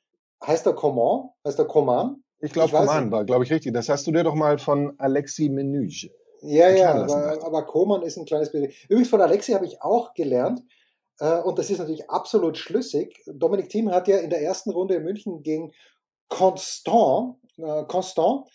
Heißt 0.46 0.66
er 0.66 0.74
Coman? 0.74 1.30
Heißt 1.46 1.60
er 1.60 1.66
Koman? 1.66 2.24
Ich 2.40 2.54
glaube, 2.54 2.80
nicht. 2.80 3.12
war, 3.12 3.26
glaube 3.26 3.44
ich, 3.44 3.52
richtig. 3.52 3.74
Das 3.74 3.90
hast 3.90 4.08
du 4.08 4.12
dir 4.12 4.24
doch 4.24 4.34
mal 4.34 4.58
von 4.58 4.94
Alexi 4.98 5.50
Menuge. 5.50 6.10
Ja, 6.42 6.70
ja, 6.70 6.96
aber, 6.96 7.44
aber 7.44 7.66
Koman 7.68 8.02
ist 8.02 8.18
ein 8.18 8.26
kleines 8.26 8.52
bisschen. 8.52 8.72
Übrigens 8.90 9.10
von 9.10 9.22
Alexi 9.22 9.52
habe 9.52 9.66
ich 9.66 9.82
auch 9.84 10.16
gelernt, 10.16 10.64
äh, 11.22 11.40
und 11.42 11.60
das 11.60 11.70
ist 11.70 11.78
natürlich 11.78 12.10
absolut 12.10 12.58
schlüssig. 12.58 13.24
Dominik 13.28 13.70
Thiem 13.70 13.92
hat 13.92 14.08
ja 14.08 14.18
in 14.18 14.32
der 14.32 14.42
ersten 14.42 14.72
Runde 14.72 14.96
in 14.96 15.04
München 15.04 15.44
gegen 15.44 15.72
Constant, 16.30 17.36
äh, 17.58 17.84
Constant 17.84 18.48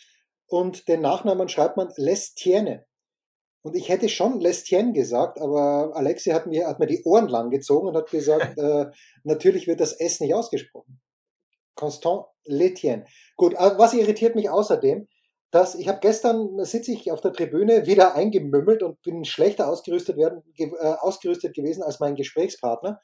und 0.48 0.88
den 0.88 1.00
Nachnamen 1.00 1.48
schreibt 1.48 1.76
man 1.76 1.92
Lestienne. 1.96 2.85
Und 3.66 3.74
ich 3.74 3.88
hätte 3.88 4.08
schon 4.08 4.38
Lestienne 4.38 4.92
gesagt, 4.92 5.40
aber 5.40 5.90
Alexi 5.96 6.30
hat 6.30 6.46
mir, 6.46 6.68
hat 6.68 6.78
mir 6.78 6.86
die 6.86 7.02
Ohren 7.02 7.26
lang 7.26 7.50
gezogen 7.50 7.88
und 7.88 7.96
hat 7.96 8.08
gesagt, 8.12 8.56
äh, 8.58 8.86
natürlich 9.24 9.66
wird 9.66 9.80
das 9.80 9.92
S 9.92 10.20
nicht 10.20 10.34
ausgesprochen. 10.34 11.00
Constant 11.74 12.26
Letienne. 12.44 13.06
Gut, 13.36 13.54
äh, 13.54 13.76
was 13.76 13.92
irritiert 13.92 14.36
mich 14.36 14.48
außerdem, 14.48 15.08
dass 15.50 15.74
ich 15.74 15.88
habe 15.88 15.98
gestern 16.00 16.64
sitze 16.64 16.92
ich 16.92 17.10
auf 17.10 17.20
der 17.20 17.32
Tribüne 17.32 17.86
wieder 17.86 18.14
eingemümmelt 18.14 18.84
und 18.84 19.02
bin 19.02 19.24
schlechter 19.24 19.68
ausgerüstet 19.68 20.16
werden 20.16 20.44
ge, 20.54 20.70
äh, 20.78 20.94
ausgerüstet 21.00 21.52
gewesen 21.52 21.82
als 21.82 21.98
mein 21.98 22.14
Gesprächspartner. 22.14 23.00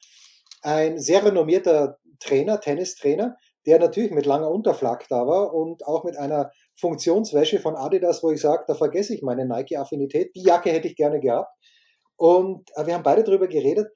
Ein 0.61 0.97
sehr 0.97 1.25
renommierter 1.25 1.97
Trainer, 2.21 2.61
Tennistrainer, 2.61 3.35
der 3.65 3.79
natürlich 3.79 4.11
mit 4.11 4.25
langer 4.25 4.49
Unterflag 4.49 5.09
da 5.09 5.27
war 5.27 5.53
und 5.53 5.85
auch 5.85 6.05
mit 6.05 6.15
einer 6.15 6.51
Funktionswäsche 6.75 7.59
von 7.59 7.75
Adidas, 7.75 8.23
wo 8.23 8.31
ich 8.31 8.41
sage, 8.41 8.63
da 8.67 8.75
vergesse 8.75 9.13
ich 9.13 9.21
meine 9.21 9.45
Nike-Affinität. 9.45 10.35
Die 10.35 10.43
Jacke 10.43 10.71
hätte 10.71 10.87
ich 10.87 10.95
gerne 10.95 11.19
gehabt. 11.19 11.49
Und 12.15 12.69
äh, 12.75 12.85
wir 12.85 12.95
haben 12.95 13.03
beide 13.03 13.23
darüber 13.23 13.47
geredet. 13.47 13.87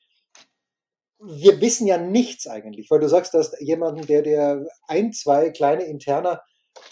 Wir 1.20 1.60
wissen 1.62 1.88
ja 1.88 1.98
nichts 1.98 2.46
eigentlich, 2.48 2.92
weil 2.92 3.00
du 3.00 3.10
sagst, 3.10 3.34
dass 3.34 3.60
jemanden, 3.60 4.06
der 4.06 4.22
dir 4.22 4.68
ein, 4.88 5.12
zwei 5.14 5.50
kleine 5.50 5.84
Interner 5.84 6.42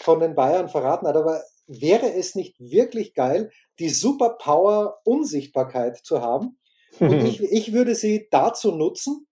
von 0.00 0.18
den 0.18 0.34
Bayern 0.34 0.68
verraten 0.68 1.06
hat, 1.06 1.16
aber 1.16 1.42
wäre 1.68 2.12
es 2.12 2.34
nicht 2.34 2.58
wirklich 2.58 3.14
geil, 3.14 3.50
die 3.78 3.88
Superpower 3.88 4.98
Unsichtbarkeit 5.04 5.98
zu 5.98 6.22
haben? 6.22 6.58
Und 6.98 7.12
ich, 7.24 7.42
ich 7.42 7.72
würde 7.72 7.94
sie 7.94 8.28
dazu 8.30 8.72
nutzen, 8.72 9.26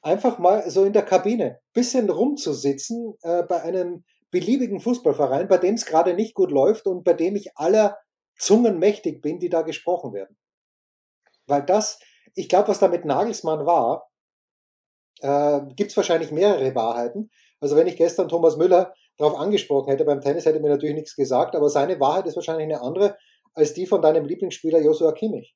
einfach 0.00 0.38
mal 0.38 0.68
so 0.70 0.84
in 0.84 0.92
der 0.92 1.04
Kabine 1.04 1.60
bisschen 1.72 2.10
rumzusitzen 2.10 3.14
äh, 3.22 3.42
bei 3.44 3.62
einem 3.62 4.04
beliebigen 4.32 4.80
Fußballverein, 4.80 5.46
bei 5.46 5.58
dem 5.58 5.74
es 5.74 5.86
gerade 5.86 6.14
nicht 6.14 6.34
gut 6.34 6.50
läuft 6.50 6.86
und 6.86 7.04
bei 7.04 7.12
dem 7.12 7.36
ich 7.36 7.56
aller 7.56 7.98
Zungen 8.36 8.78
mächtig 8.78 9.22
bin, 9.22 9.38
die 9.38 9.50
da 9.50 9.62
gesprochen 9.62 10.12
werden. 10.12 10.36
Weil 11.46 11.62
das, 11.62 12.00
ich 12.34 12.48
glaube, 12.48 12.68
was 12.68 12.80
da 12.80 12.88
mit 12.88 13.04
Nagelsmann 13.04 13.66
war, 13.66 14.10
äh, 15.20 15.60
gibt 15.76 15.90
es 15.90 15.96
wahrscheinlich 15.96 16.32
mehrere 16.32 16.74
Wahrheiten. 16.74 17.30
Also 17.60 17.76
wenn 17.76 17.86
ich 17.86 17.96
gestern 17.96 18.28
Thomas 18.28 18.56
Müller 18.56 18.94
darauf 19.18 19.38
angesprochen 19.38 19.90
hätte 19.90 20.04
beim 20.04 20.20
Tennis, 20.20 20.46
hätte 20.46 20.56
er 20.56 20.62
mir 20.62 20.70
natürlich 20.70 20.96
nichts 20.96 21.14
gesagt, 21.14 21.54
aber 21.54 21.68
seine 21.68 22.00
Wahrheit 22.00 22.26
ist 22.26 22.36
wahrscheinlich 22.36 22.64
eine 22.64 22.80
andere 22.80 23.16
als 23.54 23.74
die 23.74 23.86
von 23.86 24.00
deinem 24.00 24.24
Lieblingsspieler 24.24 24.80
Joshua 24.80 25.12
Kimmich. 25.12 25.54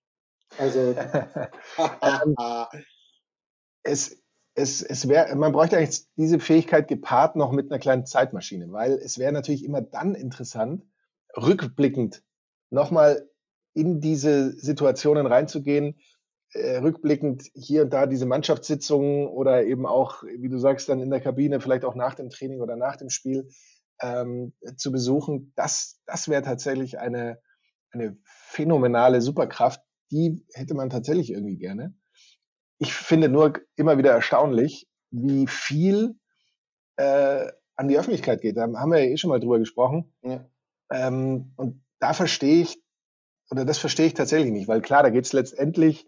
Also 0.58 0.94
es, 3.82 4.22
es, 4.56 4.82
es 4.82 5.06
wäre, 5.06 5.36
man 5.36 5.52
bräuchte 5.52 5.76
eigentlich 5.76 6.06
diese 6.16 6.40
Fähigkeit 6.40 6.88
gepaart 6.88 7.36
noch 7.36 7.52
mit 7.52 7.70
einer 7.70 7.78
kleinen 7.78 8.06
Zeitmaschine, 8.06 8.72
weil 8.72 8.92
es 8.92 9.18
wäre 9.18 9.32
natürlich 9.32 9.64
immer 9.64 9.82
dann 9.82 10.14
interessant, 10.14 10.84
rückblickend 11.36 12.22
nochmal 12.70 13.28
in 13.74 14.00
diese 14.00 14.52
Situationen 14.58 15.26
reinzugehen, 15.26 16.00
äh, 16.52 16.78
rückblickend 16.78 17.44
hier 17.54 17.82
und 17.82 17.92
da 17.92 18.06
diese 18.06 18.24
Mannschaftssitzungen 18.24 19.26
oder 19.26 19.64
eben 19.64 19.84
auch, 19.84 20.22
wie 20.22 20.48
du 20.48 20.58
sagst, 20.58 20.88
dann 20.88 21.00
in 21.00 21.10
der 21.10 21.20
Kabine, 21.20 21.60
vielleicht 21.60 21.84
auch 21.84 21.94
nach 21.94 22.14
dem 22.14 22.30
Training 22.30 22.62
oder 22.62 22.76
nach 22.76 22.96
dem 22.96 23.10
Spiel 23.10 23.48
ähm, 24.00 24.54
zu 24.78 24.90
besuchen. 24.90 25.52
Das, 25.54 26.00
das 26.06 26.28
wäre 26.28 26.42
tatsächlich 26.42 26.98
eine, 26.98 27.38
eine 27.90 28.16
phänomenale 28.24 29.20
Superkraft. 29.20 29.82
Die 30.10 30.46
hätte 30.54 30.74
man 30.74 30.88
tatsächlich 30.88 31.30
irgendwie 31.30 31.58
gerne. 31.58 31.94
Ich 32.78 32.92
finde 32.92 33.28
nur 33.28 33.54
immer 33.76 33.98
wieder 33.98 34.12
erstaunlich, 34.12 34.86
wie 35.10 35.46
viel 35.46 36.16
äh, 36.96 37.46
an 37.76 37.88
die 37.88 37.98
Öffentlichkeit 37.98 38.40
geht. 38.40 38.56
Da 38.56 38.62
haben 38.62 38.92
wir 38.92 39.04
ja 39.04 39.10
eh 39.10 39.16
schon 39.16 39.30
mal 39.30 39.40
drüber 39.40 39.58
gesprochen. 39.58 40.12
Ja. 40.22 40.44
Ähm, 40.90 41.52
und 41.56 41.82
da 41.98 42.12
verstehe 42.12 42.62
ich, 42.62 42.82
oder 43.50 43.64
das 43.64 43.78
verstehe 43.78 44.06
ich 44.06 44.14
tatsächlich 44.14 44.52
nicht, 44.52 44.68
weil 44.68 44.80
klar, 44.80 45.02
da 45.02 45.10
geht 45.10 45.24
es 45.24 45.32
letztendlich, 45.32 46.06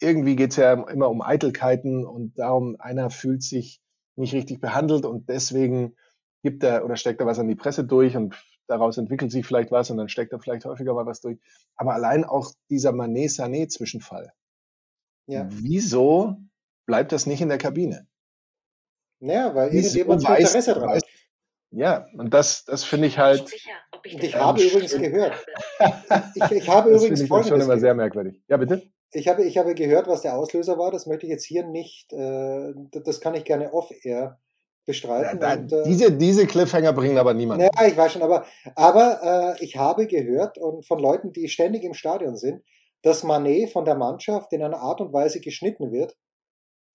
irgendwie 0.00 0.36
geht 0.36 0.50
es 0.50 0.56
ja 0.56 0.74
immer 0.74 1.08
um 1.08 1.22
Eitelkeiten 1.22 2.04
und 2.04 2.38
darum, 2.38 2.76
einer 2.78 3.10
fühlt 3.10 3.42
sich 3.42 3.80
nicht 4.16 4.34
richtig 4.34 4.60
behandelt 4.60 5.06
und 5.06 5.28
deswegen 5.28 5.96
gibt 6.42 6.62
er 6.62 6.84
oder 6.84 6.96
steckt 6.96 7.20
er 7.20 7.26
was 7.26 7.38
an 7.38 7.48
die 7.48 7.54
Presse 7.54 7.84
durch 7.84 8.16
und 8.16 8.34
daraus 8.66 8.98
entwickelt 8.98 9.30
sich 9.30 9.46
vielleicht 9.46 9.70
was 9.70 9.90
und 9.90 9.96
dann 9.96 10.08
steckt 10.08 10.32
er 10.32 10.40
vielleicht 10.40 10.64
häufiger 10.64 10.94
mal 10.94 11.06
was 11.06 11.20
durch. 11.20 11.38
Aber 11.76 11.94
allein 11.94 12.24
auch 12.24 12.52
dieser 12.68 12.92
Manet-Sané-Zwischenfall. 12.92 14.32
Ja. 15.26 15.46
Wieso 15.50 16.36
bleibt 16.86 17.12
das 17.12 17.26
nicht 17.26 17.40
in 17.40 17.48
der 17.48 17.58
Kabine? 17.58 18.06
Naja, 19.20 19.54
weil 19.54 19.72
Wieso 19.72 19.98
irgendjemand 19.98 20.22
weiß- 20.24 20.38
Interesse 20.40 20.74
dran 20.74 20.90
hat. 20.90 21.04
Ja, 21.70 22.06
und 22.18 22.34
das, 22.34 22.64
das 22.64 22.84
finde 22.84 23.06
ich 23.06 23.14
Nicht 23.14 23.18
halt, 23.18 23.48
sicher, 23.48 23.70
ob 23.92 24.04
ich 24.04 24.14
Und 24.14 24.22
das 24.22 24.28
ich 24.28 24.34
habe 24.36 24.58
richtig 24.58 24.72
übrigens 24.74 24.98
gehört. 24.98 25.46
Ich, 26.34 26.50
ich 26.50 26.68
habe 26.68 26.90
das 26.92 27.02
übrigens 27.02 27.20
ich 27.20 27.28
dann 27.28 27.38
schon 27.38 27.48
Folgendes 27.48 27.64
immer 27.64 27.78
sehr 27.78 27.94
merkwürdig. 27.94 28.42
Ja, 28.48 28.58
bitte? 28.58 28.82
Ich 29.12 29.28
habe, 29.28 29.44
ich 29.44 29.56
habe 29.58 29.74
gehört, 29.74 30.06
was 30.06 30.22
der 30.22 30.36
Auslöser 30.36 30.76
war. 30.78 30.90
Das 30.90 31.06
möchte 31.06 31.26
ich 31.26 31.30
jetzt 31.30 31.44
hier 31.44 31.64
nicht, 31.66 32.12
äh, 32.12 32.74
das 33.04 33.20
kann 33.20 33.34
ich 33.34 33.44
gerne 33.44 33.72
off-air 33.72 34.02
Ja, 34.04 34.38
bestreiten. 34.84 35.40
da, 35.40 35.54
und, 35.54 35.72
äh, 35.72 35.84
diese, 35.84 36.12
diese 36.12 36.46
Cliffhanger 36.46 36.92
bringen 36.92 37.16
aber 37.16 37.32
niemanden. 37.32 37.64
Ja, 37.74 37.86
ich 37.86 37.96
weiß 37.96 38.12
schon, 38.12 38.22
aber, 38.22 38.44
aber 38.74 39.56
äh, 39.58 39.64
ich 39.64 39.76
habe 39.76 40.06
gehört 40.06 40.58
und 40.58 40.84
von 40.86 40.98
Leuten, 40.98 41.32
die 41.32 41.48
ständig 41.48 41.84
im 41.84 41.94
Stadion 41.94 42.36
sind, 42.36 42.62
dass 43.02 43.22
Manet 43.22 43.70
von 43.70 43.84
der 43.84 43.96
Mannschaft 43.96 44.52
in 44.52 44.62
einer 44.62 44.78
Art 44.80 45.00
und 45.00 45.12
Weise 45.12 45.40
geschnitten 45.40 45.92
wird, 45.92 46.16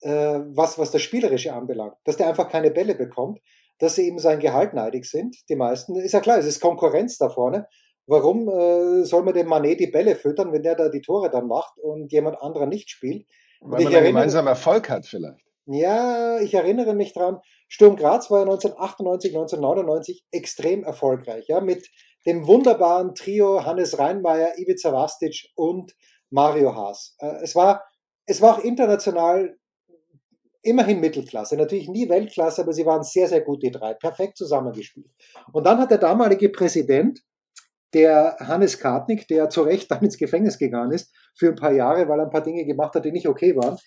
äh, 0.01 0.39
was, 0.53 0.77
was 0.77 0.91
das 0.91 1.01
Spielerische 1.01 1.53
anbelangt. 1.53 1.95
Dass 2.05 2.17
der 2.17 2.27
einfach 2.27 2.49
keine 2.49 2.71
Bälle 2.71 2.95
bekommt, 2.95 3.39
dass 3.79 3.95
sie 3.95 4.07
eben 4.07 4.19
sein 4.19 4.39
Gehalt 4.39 4.73
neidig 4.73 5.05
sind, 5.05 5.35
die 5.49 5.55
meisten. 5.55 5.95
Ist 5.95 6.13
ja 6.13 6.19
klar, 6.19 6.37
es 6.37 6.45
ist 6.45 6.59
Konkurrenz 6.59 7.17
da 7.17 7.29
vorne. 7.29 7.67
Warum 8.05 8.47
äh, 8.47 9.03
soll 9.03 9.23
man 9.23 9.33
dem 9.33 9.47
Manet 9.47 9.79
die 9.79 9.87
Bälle 9.87 10.15
füttern, 10.15 10.53
wenn 10.53 10.63
der 10.63 10.75
da 10.75 10.89
die 10.89 11.01
Tore 11.01 11.29
dann 11.29 11.47
macht 11.47 11.77
und 11.77 12.11
jemand 12.11 12.41
anderer 12.41 12.65
nicht 12.65 12.89
spielt? 12.89 13.27
Weil 13.59 13.81
ich 13.81 13.85
man 13.85 13.93
erinnere- 13.93 14.13
gemeinsamen 14.13 14.47
Erfolg 14.47 14.89
hat 14.89 15.05
vielleicht. 15.05 15.43
Ja, 15.65 16.39
ich 16.39 16.53
erinnere 16.53 16.95
mich 16.95 17.13
dran. 17.13 17.41
Sturm 17.67 17.97
Graz 17.97 18.31
war 18.31 18.39
ja 18.39 18.45
1998, 18.45 19.35
1999 19.35 20.23
extrem 20.31 20.85
erfolgreich, 20.85 21.45
ja, 21.49 21.59
mit 21.59 21.89
dem 22.27 22.45
wunderbaren 22.45 23.15
Trio 23.15 23.65
Hannes 23.65 23.97
Reinmeier, 23.97 24.57
Ivica 24.57 24.91
Vastic 24.91 25.49
und 25.55 25.95
Mario 26.29 26.75
Haas. 26.75 27.15
Äh, 27.19 27.37
Es 27.41 27.55
war, 27.55 27.83
es 28.25 28.41
war 28.41 28.57
auch 28.57 28.63
international 28.63 29.57
immerhin 30.61 30.99
Mittelklasse, 30.99 31.55
natürlich 31.55 31.87
nie 31.87 32.09
Weltklasse, 32.09 32.61
aber 32.61 32.73
sie 32.73 32.85
waren 32.85 33.03
sehr, 33.03 33.29
sehr 33.29 33.41
gut, 33.41 33.63
die 33.63 33.71
drei, 33.71 33.93
perfekt 33.93 34.37
zusammengespielt. 34.37 35.09
Und 35.53 35.65
dann 35.65 35.79
hat 35.79 35.91
der 35.91 35.97
damalige 35.97 36.49
Präsident, 36.49 37.21
der 37.93 38.35
Hannes 38.41 38.77
Kartnick, 38.77 39.29
der 39.29 39.49
zu 39.49 39.61
Recht 39.61 39.89
dann 39.89 40.03
ins 40.03 40.17
Gefängnis 40.17 40.57
gegangen 40.57 40.91
ist 40.91 41.15
für 41.37 41.47
ein 41.47 41.55
paar 41.55 41.71
Jahre, 41.71 42.09
weil 42.09 42.19
er 42.19 42.25
ein 42.25 42.31
paar 42.31 42.43
Dinge 42.43 42.65
gemacht 42.65 42.93
hat, 42.95 43.05
die 43.05 43.13
nicht 43.13 43.29
okay 43.29 43.55
waren, 43.55 43.77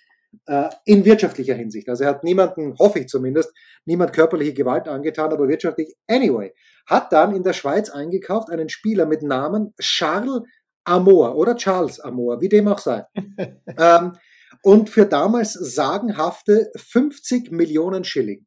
in 0.84 1.04
wirtschaftlicher 1.04 1.54
Hinsicht. 1.54 1.88
Also 1.88 2.04
er 2.04 2.10
hat 2.10 2.24
niemanden, 2.24 2.76
hoffe 2.78 3.00
ich 3.00 3.08
zumindest, 3.08 3.52
niemand 3.84 4.12
körperliche 4.12 4.54
Gewalt 4.54 4.88
angetan, 4.88 5.32
aber 5.32 5.48
wirtschaftlich. 5.48 5.94
Anyway, 6.06 6.52
hat 6.86 7.12
dann 7.12 7.34
in 7.34 7.42
der 7.42 7.52
Schweiz 7.52 7.90
eingekauft 7.90 8.50
einen 8.50 8.68
Spieler 8.68 9.06
mit 9.06 9.22
Namen 9.22 9.74
Charles 9.80 10.42
Amour 10.84 11.36
oder 11.36 11.56
Charles 11.56 12.00
Amour, 12.00 12.40
wie 12.40 12.48
dem 12.48 12.68
auch 12.68 12.78
sei. 12.78 13.04
ähm, 13.78 14.16
und 14.62 14.90
für 14.90 15.06
damals 15.06 15.52
sagenhafte 15.52 16.70
50 16.76 17.50
Millionen 17.50 18.04
Schilling. 18.04 18.46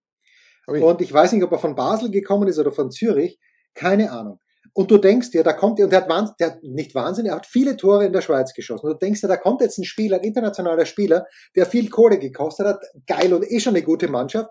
Ui. 0.67 0.81
Und 0.81 1.01
ich 1.01 1.11
weiß 1.11 1.33
nicht, 1.33 1.43
ob 1.43 1.51
er 1.51 1.59
von 1.59 1.75
Basel 1.75 2.11
gekommen 2.11 2.47
ist 2.47 2.59
oder 2.59 2.71
von 2.71 2.91
Zürich, 2.91 3.39
keine 3.73 4.11
Ahnung. 4.11 4.39
Und 4.75 4.89
du 4.89 4.97
denkst 4.97 5.29
dir, 5.29 5.43
da 5.43 5.53
kommt, 5.53 5.79
und 5.79 5.91
der 5.91 6.01
hat, 6.01 6.09
wahnsinn, 6.09 6.35
der 6.39 6.47
hat 6.47 6.63
nicht 6.63 6.95
Wahnsinn, 6.95 7.27
er 7.27 7.35
hat 7.35 7.45
viele 7.45 7.77
Tore 7.77 8.05
in 8.05 8.13
der 8.13 8.21
Schweiz 8.21 8.53
geschossen. 8.53 8.87
Und 8.87 8.93
du 8.93 9.05
denkst 9.05 9.21
dir, 9.21 9.27
da 9.27 9.37
kommt 9.37 9.61
jetzt 9.61 9.77
ein 9.77 9.83
Spieler, 9.83 10.17
ein 10.17 10.23
internationaler 10.23 10.85
Spieler, 10.85 11.27
der 11.55 11.67
viel 11.67 11.89
Kohle 11.89 12.17
gekostet 12.17 12.65
hat, 12.65 12.83
geil 13.05 13.33
und 13.33 13.49
eh 13.49 13.59
schon 13.59 13.75
eine 13.75 13.83
gute 13.83 14.07
Mannschaft. 14.07 14.49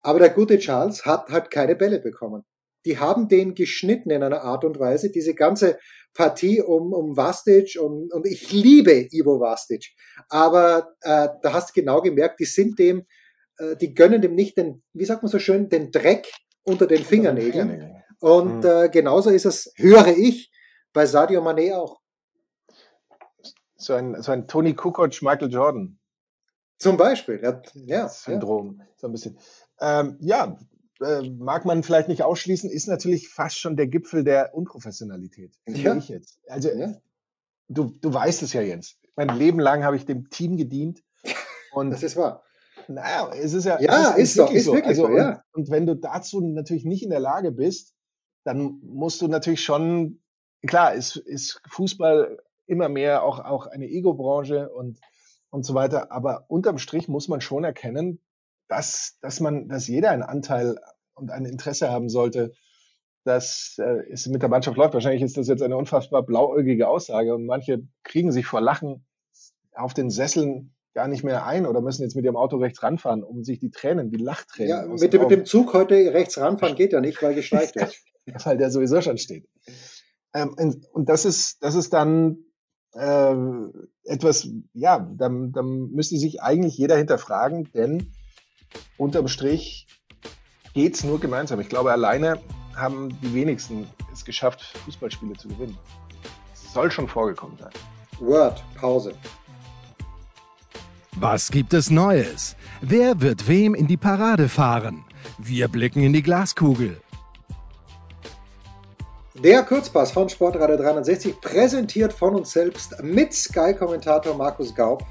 Aber 0.00 0.20
der 0.20 0.30
gute 0.30 0.58
Charles 0.58 1.04
hat 1.04 1.28
halt 1.28 1.50
keine 1.50 1.74
Bälle 1.74 1.98
bekommen. 1.98 2.44
Die 2.84 2.98
haben 2.98 3.28
den 3.28 3.54
geschnitten 3.54 4.10
in 4.10 4.22
einer 4.22 4.42
Art 4.42 4.64
und 4.64 4.78
Weise, 4.78 5.10
diese 5.10 5.34
ganze 5.34 5.78
Partie 6.14 6.60
um, 6.60 6.92
um 6.92 7.16
Vastic 7.16 7.78
und, 7.80 8.12
und 8.12 8.26
ich 8.26 8.52
liebe 8.52 9.08
Ivo 9.12 9.40
Vastic. 9.40 9.92
Aber 10.28 10.94
äh, 11.00 11.28
da 11.42 11.52
hast 11.52 11.70
du 11.70 11.80
genau 11.80 12.00
gemerkt, 12.00 12.40
die 12.40 12.44
sind 12.44 12.78
dem, 12.78 13.06
äh, 13.58 13.76
die 13.76 13.94
gönnen 13.94 14.20
dem 14.20 14.34
nicht 14.34 14.56
den, 14.56 14.82
wie 14.92 15.04
sagt 15.04 15.22
man 15.22 15.30
so 15.30 15.38
schön, 15.38 15.68
den 15.68 15.90
Dreck 15.90 16.28
unter 16.64 16.86
den 16.86 17.04
Fingernägeln. 17.04 18.02
Und 18.22 18.58
mhm. 18.58 18.66
äh, 18.66 18.88
genauso 18.88 19.30
ist 19.30 19.46
es, 19.46 19.72
höre 19.74 20.06
ich, 20.06 20.52
bei 20.92 21.06
Sadio 21.06 21.42
Mané 21.42 21.74
auch. 21.74 22.00
So 23.74 23.94
ein, 23.94 24.22
so 24.22 24.30
ein 24.30 24.46
Tony 24.46 24.74
Kukoc, 24.74 25.20
Michael 25.22 25.50
Jordan. 25.50 25.98
Zum 26.78 26.96
Beispiel, 26.96 27.40
ja. 27.42 27.60
ja 27.74 28.08
Syndrom, 28.08 28.76
ja. 28.78 28.86
so 28.96 29.08
ein 29.08 29.12
bisschen. 29.12 29.38
Ähm, 29.80 30.18
ja, 30.20 30.56
äh, 31.00 31.30
mag 31.30 31.64
man 31.64 31.82
vielleicht 31.82 32.06
nicht 32.06 32.22
ausschließen, 32.22 32.70
ist 32.70 32.86
natürlich 32.86 33.28
fast 33.28 33.58
schon 33.58 33.76
der 33.76 33.88
Gipfel 33.88 34.22
der 34.22 34.54
Unprofessionalität. 34.54 35.58
Ja. 35.66 35.96
Ich 35.96 36.08
jetzt. 36.08 36.38
Also, 36.46 36.70
ja. 36.70 36.94
du, 37.66 37.92
du 38.00 38.14
weißt 38.14 38.44
es 38.44 38.52
ja, 38.52 38.62
Jens. 38.62 39.00
Mein 39.16 39.36
Leben 39.36 39.58
lang 39.58 39.82
habe 39.82 39.96
ich 39.96 40.06
dem 40.06 40.30
Team 40.30 40.56
gedient. 40.56 41.02
Und 41.72 41.90
das 41.90 42.04
ist 42.04 42.16
wahr. 42.16 42.44
Naja, 42.86 43.32
es 43.34 43.52
ist 43.52 43.64
ja. 43.64 43.80
Ja, 43.80 44.10
ist, 44.12 44.18
ist, 44.18 44.34
so, 44.34 44.46
ist 44.46 44.66
wirklich 44.66 44.96
so. 44.96 45.06
Also, 45.06 45.16
ja. 45.16 45.42
Und, 45.52 45.62
und 45.62 45.70
wenn 45.70 45.86
du 45.86 45.96
dazu 45.96 46.40
natürlich 46.40 46.84
nicht 46.84 47.02
in 47.02 47.10
der 47.10 47.20
Lage 47.20 47.50
bist, 47.50 47.96
dann 48.44 48.80
musst 48.82 49.20
du 49.20 49.28
natürlich 49.28 49.64
schon, 49.64 50.20
klar, 50.66 50.94
ist, 50.94 51.16
ist 51.16 51.60
Fußball 51.68 52.38
immer 52.66 52.88
mehr 52.88 53.22
auch, 53.22 53.40
auch 53.40 53.66
eine 53.66 53.86
Ego-Branche 53.86 54.70
und, 54.70 54.98
und 55.50 55.64
so 55.64 55.74
weiter. 55.74 56.12
Aber 56.12 56.46
unterm 56.48 56.78
Strich 56.78 57.08
muss 57.08 57.28
man 57.28 57.40
schon 57.40 57.64
erkennen, 57.64 58.20
dass, 58.68 59.18
dass 59.20 59.40
man, 59.40 59.68
dass 59.68 59.88
jeder 59.88 60.10
einen 60.10 60.22
Anteil 60.22 60.78
und 61.14 61.30
ein 61.30 61.44
Interesse 61.44 61.90
haben 61.90 62.08
sollte, 62.08 62.52
dass 63.24 63.76
äh, 63.78 64.02
es 64.10 64.26
mit 64.26 64.42
der 64.42 64.48
Mannschaft 64.48 64.76
läuft. 64.76 64.94
Wahrscheinlich 64.94 65.22
ist 65.22 65.36
das 65.36 65.48
jetzt 65.48 65.62
eine 65.62 65.76
unfassbar 65.76 66.22
blauäugige 66.22 66.88
Aussage 66.88 67.34
und 67.34 67.46
manche 67.46 67.86
kriegen 68.02 68.32
sich 68.32 68.46
vor 68.46 68.60
Lachen 68.60 69.04
auf 69.74 69.94
den 69.94 70.10
Sesseln 70.10 70.74
gar 70.94 71.08
nicht 71.08 71.24
mehr 71.24 71.46
ein 71.46 71.66
oder 71.66 71.80
müssen 71.80 72.02
jetzt 72.02 72.16
mit 72.16 72.24
ihrem 72.24 72.36
Auto 72.36 72.56
rechts 72.58 72.82
ranfahren, 72.82 73.22
um 73.22 73.44
sich 73.44 73.58
die 73.58 73.70
Tränen, 73.70 74.10
die 74.10 74.16
Lachtränen. 74.16 74.68
Ja, 74.68 74.86
mit, 74.86 75.12
dem, 75.12 75.22
mit 75.22 75.30
dem 75.30 75.44
Zug 75.44 75.72
heute 75.72 75.94
rechts 76.12 76.38
ranfahren 76.38 76.76
geht 76.76 76.92
ja 76.92 77.00
nicht, 77.00 77.22
weil 77.22 77.34
gesteigt 77.34 77.76
wird. 77.76 77.96
weil 78.44 78.56
der 78.56 78.70
sowieso 78.70 79.00
schon 79.00 79.18
steht. 79.18 79.48
Ähm, 80.34 80.54
und, 80.56 80.86
und 80.92 81.08
das 81.08 81.24
ist, 81.24 81.62
das 81.62 81.74
ist 81.74 81.92
dann 81.92 82.38
äh, 82.94 83.34
etwas, 84.04 84.48
ja, 84.72 84.98
dann, 84.98 85.52
dann 85.52 85.90
müsste 85.90 86.16
sich 86.16 86.42
eigentlich 86.42 86.76
jeder 86.76 86.96
hinterfragen, 86.96 87.70
denn 87.74 88.12
unterm 88.96 89.28
Strich 89.28 89.86
geht's 90.74 91.04
nur 91.04 91.20
gemeinsam. 91.20 91.60
Ich 91.60 91.68
glaube, 91.68 91.92
alleine 91.92 92.40
haben 92.74 93.18
die 93.20 93.34
wenigsten 93.34 93.86
es 94.12 94.24
geschafft, 94.24 94.62
Fußballspiele 94.84 95.34
zu 95.34 95.48
gewinnen. 95.48 95.76
Das 96.52 96.72
soll 96.72 96.90
schon 96.90 97.08
vorgekommen 97.08 97.58
sein. 97.58 97.72
Word, 98.18 98.62
Pause. 98.76 99.14
Was 101.18 101.50
gibt 101.50 101.74
es 101.74 101.90
Neues? 101.90 102.56
Wer 102.80 103.20
wird 103.20 103.46
wem 103.46 103.74
in 103.74 103.86
die 103.86 103.98
Parade 103.98 104.48
fahren? 104.48 105.04
Wir 105.38 105.68
blicken 105.68 106.02
in 106.02 106.14
die 106.14 106.22
Glaskugel. 106.22 106.96
Der 109.34 109.62
Kurzpass 109.62 110.10
von 110.10 110.30
Sportradio 110.30 110.76
360, 110.78 111.38
präsentiert 111.38 112.14
von 112.14 112.34
uns 112.34 112.52
selbst 112.52 113.02
mit 113.02 113.34
Sky-Kommentator 113.34 114.34
Markus 114.34 114.74
Gaub. 114.74 115.04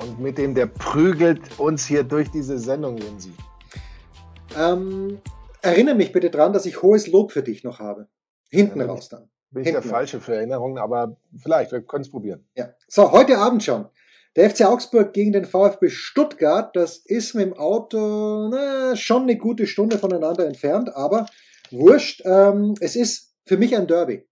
Und 0.00 0.18
mit 0.18 0.38
dem, 0.38 0.56
der 0.56 0.66
prügelt 0.66 1.58
uns 1.58 1.86
hier 1.86 2.02
durch 2.02 2.30
diese 2.30 2.58
Sendung, 2.58 2.98
Jensi. 2.98 3.32
Ähm, 4.56 5.20
erinnere 5.62 5.94
mich 5.94 6.10
bitte 6.10 6.30
dran, 6.30 6.52
dass 6.52 6.66
ich 6.66 6.82
hohes 6.82 7.06
Lob 7.06 7.30
für 7.30 7.44
dich 7.44 7.62
noch 7.62 7.78
habe. 7.78 8.08
Hinten 8.50 8.80
ja, 8.80 8.86
raus 8.86 9.08
dann. 9.08 9.30
Bin 9.50 9.64
ich 9.64 9.70
der 9.70 9.82
Falsche 9.82 10.20
für 10.20 10.34
Erinnerungen, 10.34 10.78
aber 10.78 11.16
vielleicht, 11.36 11.70
wir 11.70 11.80
können 11.82 12.02
es 12.02 12.10
probieren. 12.10 12.46
Ja. 12.54 12.70
So, 12.88 13.12
heute 13.12 13.38
Abend 13.38 13.62
schon. 13.62 13.86
Der 14.38 14.48
FC 14.50 14.66
Augsburg 14.66 15.12
gegen 15.14 15.32
den 15.32 15.44
VfB 15.44 15.88
Stuttgart, 15.88 16.70
das 16.76 16.98
ist 16.98 17.34
mit 17.34 17.46
dem 17.46 17.54
Auto 17.54 18.48
na, 18.48 18.94
schon 18.94 19.22
eine 19.22 19.36
gute 19.36 19.66
Stunde 19.66 19.98
voneinander 19.98 20.46
entfernt, 20.46 20.94
aber 20.94 21.26
wurscht. 21.72 22.22
Ähm, 22.24 22.76
es 22.78 22.94
ist 22.94 23.34
für 23.46 23.56
mich 23.56 23.76
ein 23.76 23.88
Derby. 23.88 24.28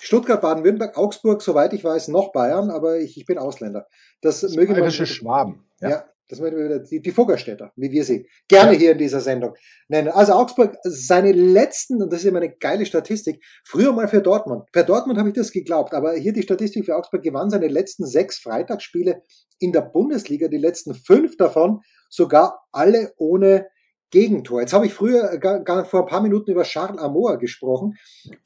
Stuttgart, 0.00 0.40
Baden-Württemberg, 0.40 0.98
Augsburg, 0.98 1.42
soweit 1.42 1.72
ich 1.74 1.84
weiß, 1.84 2.08
noch 2.08 2.32
Bayern, 2.32 2.70
aber 2.70 2.98
ich, 2.98 3.16
ich 3.18 3.24
bin 3.24 3.38
Ausländer. 3.38 3.86
Das, 4.20 4.40
das 4.40 4.56
möge 4.56 4.74
man. 4.74 4.90
Schwaben. 4.90 5.64
Ja. 5.80 5.90
ja. 5.90 6.04
Das 6.30 6.38
mögen 6.38 6.56
wir 6.56 6.64
wieder, 6.64 6.78
die, 6.78 7.02
die 7.02 7.10
Fuggerstädter, 7.10 7.72
wie 7.74 7.90
wir 7.90 8.04
sie 8.04 8.28
gerne 8.48 8.74
ja. 8.74 8.78
hier 8.78 8.92
in 8.92 8.98
dieser 8.98 9.20
Sendung 9.20 9.54
nennen. 9.88 10.08
Also 10.08 10.32
Augsburg, 10.34 10.76
seine 10.84 11.32
letzten, 11.32 12.00
und 12.00 12.12
das 12.12 12.20
ist 12.20 12.26
immer 12.26 12.38
eine 12.38 12.54
geile 12.56 12.86
Statistik, 12.86 13.42
früher 13.64 13.92
mal 13.92 14.06
für 14.06 14.22
Dortmund. 14.22 14.70
Per 14.70 14.84
Dortmund 14.84 15.18
habe 15.18 15.30
ich 15.30 15.34
das 15.34 15.50
geglaubt, 15.50 15.92
aber 15.92 16.14
hier 16.14 16.32
die 16.32 16.42
Statistik 16.42 16.84
für 16.84 16.96
Augsburg 16.96 17.22
gewann 17.22 17.50
seine 17.50 17.66
letzten 17.66 18.06
sechs 18.06 18.38
Freitagsspiele 18.38 19.22
in 19.58 19.72
der 19.72 19.82
Bundesliga, 19.82 20.46
die 20.46 20.58
letzten 20.58 20.94
fünf 20.94 21.36
davon 21.36 21.80
sogar 22.08 22.60
alle 22.70 23.12
ohne 23.16 23.66
Gegentor. 24.10 24.60
Jetzt 24.60 24.72
habe 24.72 24.86
ich 24.86 24.94
früher, 24.94 25.36
gar, 25.38 25.64
gar 25.64 25.84
vor 25.84 26.00
ein 26.00 26.06
paar 26.06 26.22
Minuten 26.22 26.52
über 26.52 26.62
Charles 26.62 27.00
Amoa 27.00 27.36
gesprochen. 27.36 27.94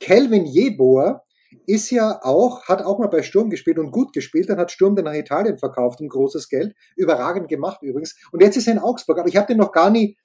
Kelvin 0.00 0.46
Jeboer 0.46 1.22
ist 1.66 1.90
ja 1.90 2.20
auch, 2.22 2.64
hat 2.64 2.82
auch 2.82 2.98
mal 2.98 3.08
bei 3.08 3.22
Sturm 3.22 3.50
gespielt 3.50 3.78
und 3.78 3.90
gut 3.90 4.12
gespielt. 4.12 4.48
Dann 4.48 4.58
hat 4.58 4.70
Sturm 4.70 4.96
den 4.96 5.04
nach 5.04 5.14
Italien 5.14 5.58
verkauft 5.58 6.00
um 6.00 6.08
großes 6.08 6.48
Geld. 6.48 6.74
Überragend 6.96 7.48
gemacht 7.48 7.82
übrigens. 7.82 8.16
Und 8.32 8.42
jetzt 8.42 8.56
ist 8.56 8.66
er 8.66 8.74
in 8.74 8.78
Augsburg. 8.78 9.18
Aber 9.18 9.28
ich 9.28 9.36
habe 9.36 9.46
den 9.46 9.58
noch 9.58 9.72
gar 9.72 9.90
nie 9.90 10.16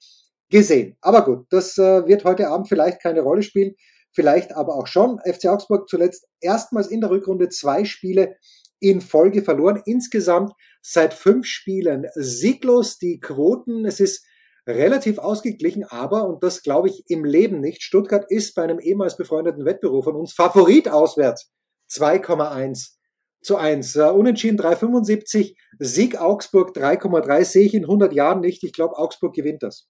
gesehen. 0.50 0.96
Aber 1.00 1.24
gut, 1.24 1.46
das 1.50 1.78
äh, 1.78 2.06
wird 2.06 2.24
heute 2.24 2.48
Abend 2.48 2.68
vielleicht 2.68 3.02
keine 3.02 3.20
Rolle 3.20 3.42
spielen. 3.42 3.74
Vielleicht 4.12 4.54
aber 4.54 4.74
auch 4.74 4.86
schon. 4.86 5.20
FC 5.20 5.46
Augsburg 5.46 5.88
zuletzt 5.88 6.26
erstmals 6.40 6.88
in 6.88 7.00
der 7.00 7.10
Rückrunde 7.10 7.48
zwei 7.48 7.84
Spiele 7.84 8.36
in 8.80 9.00
Folge 9.00 9.42
verloren. 9.42 9.82
Insgesamt 9.84 10.52
seit 10.82 11.14
fünf 11.14 11.46
Spielen 11.46 12.06
sieglos. 12.14 12.98
Die 12.98 13.20
Quoten, 13.20 13.84
es 13.84 14.00
ist 14.00 14.26
relativ 14.66 15.18
ausgeglichen, 15.18 15.84
aber, 15.84 16.28
und 16.28 16.42
das 16.42 16.62
glaube 16.62 16.88
ich 16.88 17.04
im 17.08 17.24
Leben 17.24 17.60
nicht, 17.60 17.82
Stuttgart 17.82 18.24
ist 18.28 18.54
bei 18.54 18.62
einem 18.62 18.78
ehemals 18.78 19.16
befreundeten 19.16 19.64
Wettbüro 19.64 20.02
von 20.02 20.16
uns 20.16 20.32
Favorit 20.32 20.88
auswärts. 20.88 21.50
2,1 21.90 22.96
zu 23.42 23.56
1. 23.56 23.96
Uh, 23.96 24.10
unentschieden 24.10 24.58
3,75, 24.58 25.56
Sieg 25.78 26.20
Augsburg 26.20 26.76
3,3 26.76 27.44
sehe 27.44 27.66
ich 27.66 27.74
in 27.74 27.84
100 27.84 28.12
Jahren 28.12 28.40
nicht. 28.40 28.62
Ich 28.64 28.72
glaube, 28.72 28.98
Augsburg 28.98 29.34
gewinnt 29.34 29.62
das. 29.62 29.88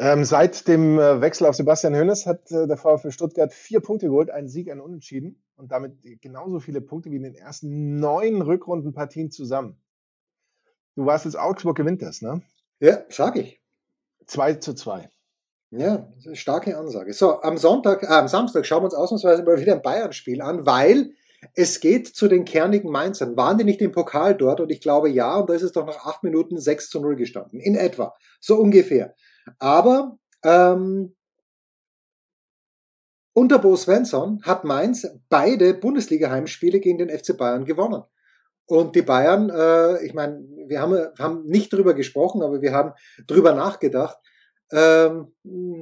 Ähm, 0.00 0.24
seit 0.24 0.68
dem 0.68 0.96
äh, 0.98 1.20
Wechsel 1.20 1.46
auf 1.48 1.56
Sebastian 1.56 1.96
Hoeneß 1.96 2.26
hat 2.26 2.52
äh, 2.52 2.68
der 2.68 2.76
VfB 2.76 3.10
Stuttgart 3.10 3.52
vier 3.52 3.80
Punkte 3.80 4.06
geholt, 4.06 4.30
einen 4.30 4.48
Sieg, 4.48 4.70
einen 4.70 4.80
Unentschieden 4.80 5.42
und 5.56 5.72
damit 5.72 5.96
genauso 6.20 6.60
viele 6.60 6.80
Punkte 6.80 7.10
wie 7.10 7.16
in 7.16 7.24
den 7.24 7.34
ersten 7.34 7.98
neun 7.98 8.40
Rückrundenpartien 8.40 9.32
zusammen. 9.32 9.76
Du 10.98 11.06
warst 11.06 11.26
jetzt 11.26 11.38
Augsburg 11.38 11.76
gewinnt 11.76 12.02
das, 12.02 12.22
ne? 12.22 12.42
Ja, 12.80 13.04
sag 13.08 13.36
ich. 13.36 13.60
2 14.26 14.54
zu 14.54 14.74
2. 14.74 15.08
Ja, 15.70 16.12
starke 16.32 16.76
Ansage. 16.76 17.12
So, 17.12 17.40
am 17.40 17.56
Sonntag, 17.56 18.02
äh, 18.02 18.06
am 18.06 18.26
Samstag 18.26 18.66
schauen 18.66 18.80
wir 18.80 18.86
uns 18.86 18.94
ausnahmsweise 18.94 19.44
mal 19.44 19.60
wieder 19.60 19.74
ein 19.74 19.82
Bayern-Spiel 19.82 20.42
an, 20.42 20.66
weil 20.66 21.12
es 21.54 21.78
geht 21.78 22.08
zu 22.08 22.26
den 22.26 22.44
kernigen 22.44 22.90
Mainzern. 22.90 23.36
Waren 23.36 23.58
die 23.58 23.64
nicht 23.64 23.80
im 23.80 23.92
Pokal 23.92 24.34
dort? 24.34 24.58
Und 24.58 24.72
ich 24.72 24.80
glaube 24.80 25.08
ja, 25.08 25.36
und 25.36 25.48
da 25.48 25.54
ist 25.54 25.62
es 25.62 25.70
doch 25.70 25.86
nach 25.86 26.04
acht 26.04 26.24
Minuten 26.24 26.58
6 26.58 26.90
zu 26.90 27.00
0 27.00 27.14
gestanden. 27.14 27.60
In 27.60 27.76
etwa. 27.76 28.16
So 28.40 28.56
ungefähr. 28.56 29.14
Aber 29.60 30.18
ähm, 30.42 31.14
unter 33.34 33.60
Bo 33.60 33.76
Svensson 33.76 34.42
hat 34.42 34.64
Mainz 34.64 35.06
beide 35.28 35.74
Bundesliga-Heimspiele 35.74 36.80
gegen 36.80 36.98
den 36.98 37.16
FC 37.16 37.36
Bayern 37.36 37.66
gewonnen. 37.66 38.02
Und 38.68 38.94
die 38.94 39.02
Bayern, 39.02 39.50
äh, 39.50 40.04
ich 40.04 40.14
meine, 40.14 40.44
wir 40.66 40.80
haben, 40.80 41.08
haben 41.18 41.44
nicht 41.44 41.72
drüber 41.72 41.94
gesprochen, 41.94 42.42
aber 42.42 42.60
wir 42.60 42.72
haben 42.72 42.92
drüber 43.26 43.54
nachgedacht. 43.54 44.18
Ähm, 44.70 45.32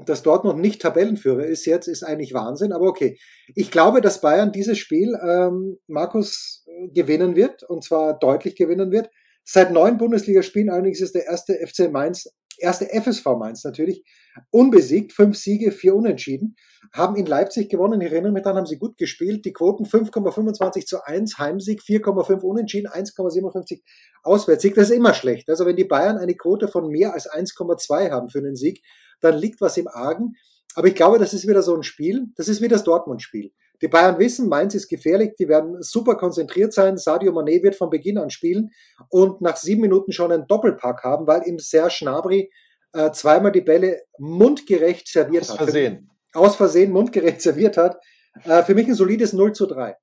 dass 0.06 0.22
Dortmund 0.22 0.60
nicht 0.60 0.80
Tabellenführer 0.80 1.44
ist 1.44 1.66
jetzt, 1.66 1.88
ist 1.88 2.04
eigentlich 2.04 2.32
Wahnsinn. 2.32 2.72
Aber 2.72 2.86
okay, 2.86 3.18
ich 3.56 3.72
glaube, 3.72 4.00
dass 4.00 4.20
Bayern 4.20 4.52
dieses 4.52 4.78
Spiel, 4.78 5.18
ähm, 5.20 5.78
Markus, 5.88 6.64
äh, 6.68 6.88
gewinnen 6.90 7.34
wird 7.34 7.64
und 7.64 7.82
zwar 7.82 8.16
deutlich 8.16 8.54
gewinnen 8.54 8.92
wird. 8.92 9.10
Seit 9.42 9.72
neun 9.72 9.98
Bundesligaspielen 9.98 10.70
allerdings 10.70 11.00
ist 11.00 11.16
der 11.16 11.26
erste 11.26 11.54
FC 11.54 11.90
Mainz 11.90 12.32
erste 12.58 12.86
FSV 12.86 13.24
Mainz 13.38 13.64
natürlich, 13.64 14.04
unbesiegt, 14.50 15.12
fünf 15.12 15.36
Siege, 15.36 15.72
vier 15.72 15.94
Unentschieden, 15.94 16.56
haben 16.92 17.16
in 17.16 17.26
Leipzig 17.26 17.68
gewonnen. 17.68 18.00
Ich 18.00 18.12
erinnere 18.12 18.32
mich 18.32 18.42
dann, 18.42 18.56
haben 18.56 18.66
sie 18.66 18.78
gut 18.78 18.96
gespielt. 18.96 19.44
Die 19.44 19.52
Quoten 19.52 19.84
5,25 19.84 20.86
zu 20.86 21.04
1, 21.04 21.38
Heimsieg 21.38 21.80
4,5 21.82 22.40
Unentschieden, 22.40 22.88
1,57 22.88 23.80
Auswärtssieg. 24.22 24.74
Das 24.74 24.90
ist 24.90 24.96
immer 24.96 25.14
schlecht. 25.14 25.48
Also 25.48 25.66
wenn 25.66 25.76
die 25.76 25.84
Bayern 25.84 26.18
eine 26.18 26.34
Quote 26.34 26.68
von 26.68 26.88
mehr 26.88 27.14
als 27.14 27.30
1,2 27.30 28.10
haben 28.10 28.28
für 28.28 28.38
einen 28.38 28.56
Sieg, 28.56 28.82
dann 29.20 29.36
liegt 29.36 29.60
was 29.60 29.76
im 29.76 29.88
Argen. 29.88 30.34
Aber 30.74 30.88
ich 30.88 30.94
glaube, 30.94 31.18
das 31.18 31.32
ist 31.32 31.48
wieder 31.48 31.62
so 31.62 31.74
ein 31.74 31.82
Spiel, 31.82 32.26
das 32.36 32.48
ist 32.48 32.60
wie 32.60 32.68
das 32.68 32.84
Dortmund-Spiel. 32.84 33.50
Die 33.82 33.88
Bayern 33.88 34.18
wissen, 34.18 34.48
Mainz 34.48 34.74
ist 34.74 34.88
gefährlich, 34.88 35.34
die 35.38 35.48
werden 35.48 35.82
super 35.82 36.16
konzentriert 36.16 36.72
sein. 36.72 36.96
Sadio 36.96 37.32
Mané 37.32 37.62
wird 37.62 37.74
von 37.74 37.90
Beginn 37.90 38.18
an 38.18 38.30
spielen 38.30 38.70
und 39.08 39.40
nach 39.40 39.56
sieben 39.56 39.82
Minuten 39.82 40.12
schon 40.12 40.32
einen 40.32 40.46
Doppelpack 40.46 41.02
haben, 41.04 41.26
weil 41.26 41.46
ihm 41.46 41.58
Serge 41.58 41.90
Schnabri 41.90 42.50
äh, 42.92 43.10
zweimal 43.12 43.52
die 43.52 43.60
Bälle 43.60 44.02
mundgerecht 44.18 45.08
serviert 45.08 45.42
Aus 45.42 45.50
hat. 45.50 45.58
Versehen. 45.58 46.10
Aus 46.32 46.56
Versehen 46.56 46.92
mundgerecht 46.92 47.40
serviert 47.42 47.76
hat. 47.76 47.98
Äh, 48.44 48.62
für 48.62 48.74
mich 48.74 48.86
ein 48.86 48.94
solides 48.94 49.32
0 49.32 49.52
zu 49.52 49.66
3. 49.66 49.96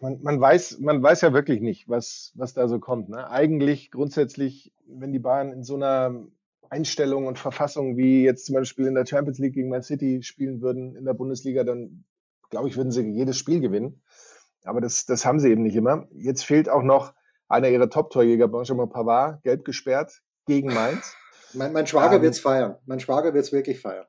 Man, 0.00 0.22
man, 0.22 0.40
weiß, 0.40 0.78
man 0.80 1.02
weiß 1.02 1.20
ja 1.20 1.34
wirklich 1.34 1.60
nicht, 1.60 1.88
was, 1.88 2.32
was 2.34 2.54
da 2.54 2.68
so 2.68 2.78
kommt. 2.78 3.10
Ne? 3.10 3.28
Eigentlich 3.28 3.90
grundsätzlich, 3.90 4.72
wenn 4.86 5.12
die 5.12 5.18
Bayern 5.18 5.52
in 5.52 5.62
so 5.62 5.74
einer 5.74 6.26
Einstellung 6.70 7.26
und 7.26 7.38
Verfassung 7.38 7.96
wie 7.96 8.22
jetzt 8.24 8.46
zum 8.46 8.54
Beispiel 8.54 8.86
in 8.86 8.94
der 8.94 9.04
Champions 9.04 9.38
League 9.38 9.54
gegen 9.54 9.68
Man 9.68 9.82
City 9.82 10.22
spielen 10.22 10.62
würden 10.62 10.96
in 10.96 11.04
der 11.04 11.14
Bundesliga, 11.14 11.64
dann 11.64 12.04
glaube 12.48 12.68
ich, 12.68 12.76
würden 12.76 12.92
sie 12.92 13.02
jedes 13.10 13.36
Spiel 13.36 13.60
gewinnen. 13.60 14.02
Aber 14.64 14.80
das, 14.80 15.04
das 15.06 15.26
haben 15.26 15.40
sie 15.40 15.50
eben 15.50 15.62
nicht 15.62 15.76
immer. 15.76 16.06
Jetzt 16.12 16.44
fehlt 16.44 16.68
auch 16.68 16.82
noch 16.82 17.14
einer 17.48 17.68
ihrer 17.68 17.90
Top-Torjäger, 17.90 18.48
Benjamin 18.48 18.88
Pavard, 18.88 19.42
gelb 19.42 19.64
gesperrt 19.64 20.22
gegen 20.46 20.72
Mainz. 20.72 21.16
Mein, 21.54 21.72
mein 21.72 21.86
Schwager 21.86 22.16
ähm, 22.16 22.22
wird's 22.22 22.38
feiern. 22.38 22.76
Mein 22.86 23.00
Schwager 23.00 23.34
wird's 23.34 23.52
wirklich 23.52 23.80
feiern. 23.80 24.06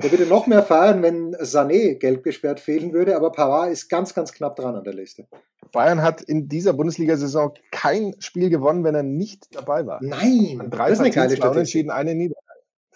Der 0.00 0.12
würde 0.12 0.26
noch 0.26 0.46
mehr 0.46 0.62
feiern, 0.62 1.02
wenn 1.02 1.34
Sané 1.36 1.96
gelb 1.96 2.22
gesperrt 2.22 2.60
fehlen 2.60 2.92
würde, 2.92 3.16
aber 3.16 3.32
Pavard 3.32 3.72
ist 3.72 3.88
ganz, 3.88 4.14
ganz 4.14 4.32
knapp 4.32 4.54
dran 4.54 4.76
an 4.76 4.84
der 4.84 4.94
Liste. 4.94 5.26
Bayern 5.72 6.02
hat 6.02 6.22
in 6.22 6.48
dieser 6.48 6.72
Bundesliga-Saison 6.72 7.54
kein 7.72 8.14
Spiel 8.20 8.48
gewonnen, 8.48 8.84
wenn 8.84 8.94
er 8.94 9.02
nicht 9.02 9.54
dabei 9.56 9.86
war. 9.86 9.98
Nein, 10.00 10.68
drei 10.70 10.90
das 10.90 10.98
ist 10.98 11.04
eine 11.04 11.10
geile 11.10 11.36
Statistik. 11.36 11.50
Unentschieden, 11.50 11.90
eine 11.90 12.14
Niederlage. 12.14 12.44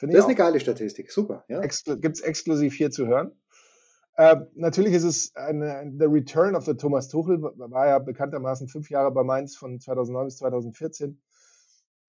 Das 0.00 0.10
ist 0.10 0.24
eine 0.24 0.34
geile 0.34 0.60
Statistik, 0.60 1.10
super. 1.10 1.44
Ja. 1.48 1.60
Expl 1.60 1.98
Gibt 1.98 2.16
es 2.16 2.22
exklusiv 2.22 2.74
hier 2.74 2.90
zu 2.90 3.06
hören. 3.06 3.32
Äh, 4.16 4.36
natürlich 4.54 4.94
ist 4.94 5.04
es 5.04 5.34
eine, 5.34 5.92
the 5.98 6.06
return 6.06 6.54
of 6.54 6.64
the 6.64 6.74
Thomas 6.74 7.08
Tuchel, 7.08 7.42
war 7.42 7.86
ja 7.86 7.98
bekanntermaßen 7.98 8.68
fünf 8.68 8.90
Jahre 8.90 9.10
bei 9.10 9.24
Mainz 9.24 9.56
von 9.56 9.80
2009 9.80 10.26
bis 10.26 10.36
2014. 10.36 11.20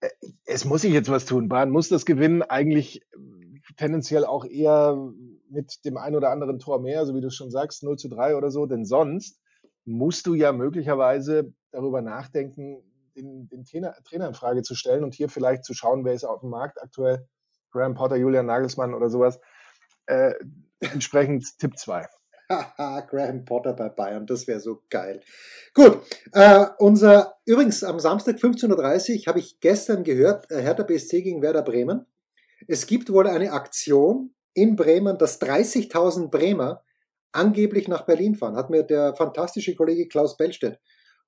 Äh, 0.02 0.10
es 0.46 0.66
muss 0.66 0.82
sich 0.82 0.94
jetzt 0.94 1.10
was 1.10 1.26
tun. 1.26 1.50
Bayern 1.50 1.70
muss 1.70 1.90
das 1.90 2.06
gewinnen. 2.06 2.42
Eigentlich 2.42 3.02
tendenziell 3.78 4.26
auch 4.26 4.46
eher 4.46 4.98
mit 5.50 5.86
dem 5.86 5.98
ein 5.98 6.16
oder 6.16 6.30
anderen 6.32 6.60
Tor 6.60 6.82
mehr, 6.82 7.06
so 7.06 7.16
wie 7.16 7.22
du 7.22 7.30
schon 7.30 7.52
sagst, 7.52 7.84
0 7.84 7.98
zu 7.98 8.10
3 8.10 8.36
oder 8.36 8.52
so, 8.52 8.66
denn 8.66 8.86
sonst 8.86 9.40
musst 9.86 10.28
du 10.28 10.34
ja 10.34 10.52
möglicherweise 10.52 11.54
darüber 11.72 12.02
nachdenken, 12.02 12.84
den, 13.16 13.48
den 13.48 13.64
Trainer, 13.66 13.96
Trainer 14.04 14.28
in 14.28 14.34
Frage 14.34 14.64
zu 14.64 14.76
stellen 14.76 15.04
und 15.04 15.14
hier 15.14 15.30
vielleicht 15.30 15.66
zu 15.66 15.74
schauen, 15.74 16.06
wer 16.06 16.14
ist 16.14 16.24
auf 16.24 16.42
dem 16.42 16.50
Markt 16.50 16.82
aktuell, 16.82 17.28
Graham 17.72 17.96
Potter, 17.96 18.16
Julian 18.16 18.46
Nagelsmann 18.46 18.94
oder 18.94 19.10
sowas. 19.10 19.40
Äh, 20.06 20.34
entsprechend 20.80 21.58
Tipp 21.60 21.78
2. 21.78 22.08
Graham 23.08 23.46
Potter 23.46 23.74
bei 23.74 23.90
Bayern, 23.90 24.28
das 24.28 24.48
wäre 24.48 24.60
so 24.60 24.82
geil. 24.90 25.22
Gut, 25.74 26.02
äh, 26.34 26.66
unser, 26.78 27.36
übrigens 27.46 27.84
am 27.84 28.00
Samstag 28.00 28.36
15.30 28.36 29.22
Uhr 29.22 29.26
habe 29.28 29.40
ich 29.40 29.60
gestern 29.60 30.04
gehört, 30.04 30.52
äh, 30.52 30.62
Hertha 30.62 30.84
BSC 30.84 31.22
gegen 31.22 31.42
Werder 31.42 31.64
Bremen. 31.64 32.06
Es 32.68 32.88
gibt 32.88 33.12
wohl 33.12 33.28
eine 33.28 33.52
Aktion 33.52 34.34
in 34.54 34.76
Bremen, 34.76 35.18
dass 35.18 35.42
30.000 35.42 36.30
Bremer 36.30 36.84
angeblich 37.32 37.88
nach 37.88 38.06
Berlin 38.06 38.36
fahren, 38.36 38.56
hat 38.56 38.70
mir 38.70 38.84
der 38.84 39.16
fantastische 39.16 39.76
Kollege 39.76 40.08
Klaus 40.08 40.38
Bellstedt 40.38 40.80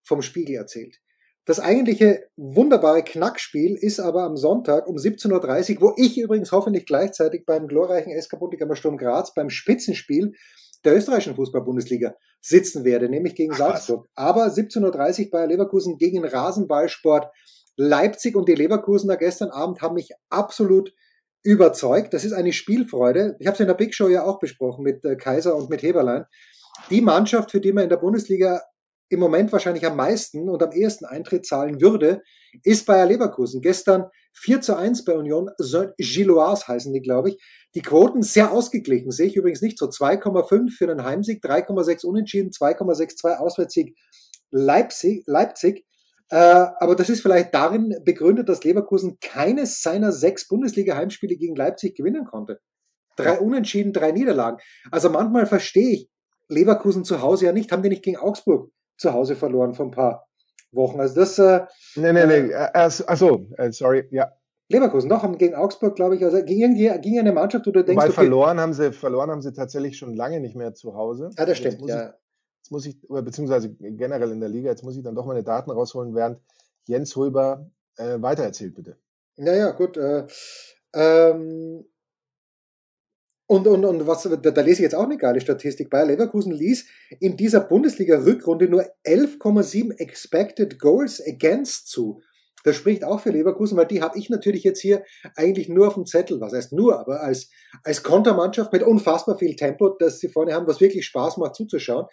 vom 0.03 0.21
Spiegel 0.21 0.55
erzählt. 0.55 0.99
Das 1.45 1.59
eigentliche 1.59 2.27
wunderbare 2.37 3.03
Knackspiel 3.03 3.75
ist 3.75 3.99
aber 3.99 4.23
am 4.23 4.35
Sonntag 4.35 4.87
um 4.87 4.95
17.30 4.95 5.75
Uhr, 5.75 5.81
wo 5.81 5.93
ich 5.97 6.17
übrigens 6.17 6.51
hoffentlich 6.51 6.85
gleichzeitig 6.85 7.45
beim 7.45 7.67
glorreichen 7.67 8.19
SK 8.19 8.39
Bundegammer 8.39 8.75
Sturm 8.75 8.97
Graz 8.97 9.33
beim 9.33 9.49
Spitzenspiel 9.49 10.33
der 10.83 10.95
österreichischen 10.95 11.35
Fußball-Bundesliga 11.35 12.15
sitzen 12.41 12.83
werde, 12.83 13.09
nämlich 13.09 13.35
gegen 13.35 13.53
Ach, 13.53 13.57
Salzburg. 13.57 14.07
Aber 14.15 14.45
17.30 14.47 15.25
Uhr 15.25 15.31
bei 15.31 15.45
Leverkusen 15.45 15.97
gegen 15.97 16.25
Rasenballsport 16.25 17.31
Leipzig 17.77 18.35
und 18.35 18.47
die 18.47 18.55
Leverkusener 18.55 19.17
gestern 19.17 19.49
Abend 19.49 19.81
haben 19.81 19.95
mich 19.95 20.11
absolut 20.29 20.93
überzeugt. 21.45 22.13
Das 22.13 22.25
ist 22.25 22.33
eine 22.33 22.51
Spielfreude. 22.51 23.35
Ich 23.39 23.47
habe 23.47 23.53
es 23.53 23.59
in 23.59 23.67
der 23.67 23.75
Big 23.75 23.93
Show 23.93 24.09
ja 24.09 24.23
auch 24.23 24.39
besprochen 24.39 24.83
mit 24.83 25.05
äh, 25.05 25.15
Kaiser 25.15 25.55
und 25.55 25.69
mit 25.69 25.83
Heberlein. 25.83 26.25
Die 26.89 27.01
Mannschaft, 27.01 27.51
für 27.51 27.61
die 27.61 27.71
man 27.71 27.83
in 27.83 27.89
der 27.89 27.97
Bundesliga 27.97 28.61
im 29.09 29.19
Moment 29.19 29.51
wahrscheinlich 29.51 29.85
am 29.85 29.95
meisten 29.95 30.49
und 30.49 30.63
am 30.63 30.71
ehesten 30.71 31.05
Eintritt 31.05 31.45
zahlen 31.45 31.79
würde, 31.79 32.23
ist 32.63 32.87
Bayer 32.87 33.05
Leverkusen. 33.05 33.61
Gestern 33.61 34.05
4 34.33 34.61
zu 34.61 34.75
1 34.75 35.05
bei 35.05 35.13
Union 35.13 35.49
Saint-Gilloise 35.57 36.67
heißen 36.67 36.91
die, 36.91 37.01
glaube 37.01 37.29
ich. 37.29 37.37
Die 37.75 37.81
Quoten 37.81 38.23
sehr 38.23 38.51
ausgeglichen, 38.51 39.11
sehe 39.11 39.27
ich 39.27 39.35
übrigens 39.35 39.61
nicht 39.61 39.77
so. 39.77 39.85
2,5 39.85 40.71
für 40.71 40.89
einen 40.89 41.03
Heimsieg, 41.03 41.43
3,6 41.43 42.05
Unentschieden, 42.05 42.49
2,62 42.49 43.37
Auswärtssieg 43.37 43.95
Leipzig. 44.49 45.23
Leipzig. 45.27 45.85
Äh, 46.29 46.37
aber 46.79 46.95
das 46.95 47.09
ist 47.09 47.21
vielleicht 47.21 47.53
darin 47.53 47.95
begründet, 48.03 48.49
dass 48.49 48.63
Leverkusen 48.63 49.17
keines 49.21 49.81
seiner 49.81 50.11
sechs 50.11 50.47
Bundesliga-Heimspiele 50.47 51.35
gegen 51.35 51.55
Leipzig 51.55 51.95
gewinnen 51.95 52.25
konnte. 52.25 52.59
Drei 53.15 53.39
Unentschieden, 53.39 53.93
drei 53.93 54.11
Niederlagen. 54.11 54.57
Also 54.91 55.09
manchmal 55.09 55.45
verstehe 55.45 55.91
ich 55.91 56.09
Leverkusen 56.49 57.05
zu 57.05 57.21
Hause 57.21 57.45
ja 57.45 57.51
nicht. 57.51 57.71
Haben 57.71 57.83
die 57.83 57.89
nicht 57.89 58.03
gegen 58.03 58.17
Augsburg 58.17 58.71
zu 58.97 59.13
Hause 59.13 59.35
verloren 59.35 59.73
vor 59.73 59.85
ein 59.85 59.91
paar 59.91 60.27
Wochen? 60.71 60.99
Also 60.99 61.15
das. 61.15 61.39
Äh, 61.39 61.65
nee, 61.95 62.11
nee, 62.11 62.25
nee. 62.25 62.51
Äh, 62.51 62.69
achso, 62.73 63.47
äh, 63.57 63.71
sorry, 63.71 64.07
ja. 64.11 64.31
Leverkusen 64.67 65.09
noch 65.09 65.21
haben 65.21 65.37
gegen 65.37 65.53
Augsburg, 65.53 65.95
glaube 65.95 66.15
ich, 66.15 66.23
also 66.25 66.43
gegen, 66.43 66.73
gegen 66.75 67.19
eine 67.19 67.31
Mannschaft, 67.31 67.67
wo 67.67 67.71
du 67.71 67.83
denkst, 67.83 68.01
Weil 68.01 68.09
okay, 68.09 68.15
verloren 68.15 68.59
haben 68.59 68.73
sie, 68.73 68.91
verloren 68.91 69.29
haben 69.29 69.43
sie 69.43 69.53
tatsächlich 69.53 69.95
schon 69.95 70.15
lange 70.15 70.39
nicht 70.39 70.55
mehr 70.55 70.73
zu 70.73 70.95
Hause. 70.95 71.29
Ah, 71.37 71.45
das 71.45 71.59
stimmt, 71.59 71.87
ja. 71.87 72.15
Jetzt 72.65 72.71
muss 72.71 72.87
ich, 72.87 72.97
beziehungsweise 73.07 73.69
generell 73.75 74.31
in 74.31 74.39
der 74.39 74.49
Liga, 74.49 74.71
jetzt 74.71 74.83
muss 74.83 74.97
ich 74.97 75.03
dann 75.03 75.13
doch 75.13 75.27
meine 75.27 75.43
Daten 75.43 75.69
rausholen, 75.69 76.15
während 76.15 76.41
Jens 76.87 77.15
Hulber 77.15 77.69
äh, 77.95 78.19
weitererzählt, 78.19 78.73
bitte. 78.73 78.97
Naja, 79.35 79.69
gut. 79.69 79.97
Äh, 79.97 80.25
ähm, 80.95 81.85
und, 83.45 83.67
und, 83.67 83.85
und 83.85 84.07
was, 84.07 84.23
da, 84.23 84.35
da 84.35 84.61
lese 84.61 84.77
ich 84.77 84.79
jetzt 84.79 84.95
auch 84.95 85.03
eine 85.03 85.17
geile 85.17 85.41
Statistik. 85.41 85.91
Bayer 85.91 86.07
Leverkusen 86.07 86.53
ließ 86.53 86.87
in 87.19 87.37
dieser 87.37 87.59
Bundesliga-Rückrunde 87.59 88.67
nur 88.67 88.83
11,7 89.05 89.99
Expected 89.99 90.79
Goals 90.79 91.21
Against 91.23 91.89
zu. 91.89 92.23
Das 92.65 92.75
spricht 92.75 93.03
auch 93.03 93.19
für 93.19 93.29
Leverkusen, 93.29 93.77
weil 93.77 93.85
die 93.85 94.01
habe 94.01 94.17
ich 94.17 94.31
natürlich 94.31 94.63
jetzt 94.63 94.81
hier 94.81 95.03
eigentlich 95.35 95.69
nur 95.69 95.87
auf 95.87 95.93
dem 95.93 96.07
Zettel, 96.07 96.41
was 96.41 96.51
heißt 96.51 96.73
nur, 96.73 96.99
aber 96.99 97.21
als, 97.21 97.51
als 97.83 98.01
Kontermannschaft 98.01 98.73
mit 98.73 98.81
unfassbar 98.81 99.37
viel 99.37 99.55
Tempo, 99.55 99.89
das 99.89 100.19
sie 100.19 100.29
vorne 100.29 100.55
haben, 100.55 100.65
was 100.65 100.81
wirklich 100.81 101.05
Spaß 101.05 101.37
macht 101.37 101.53
zuzuschauen. 101.53 102.07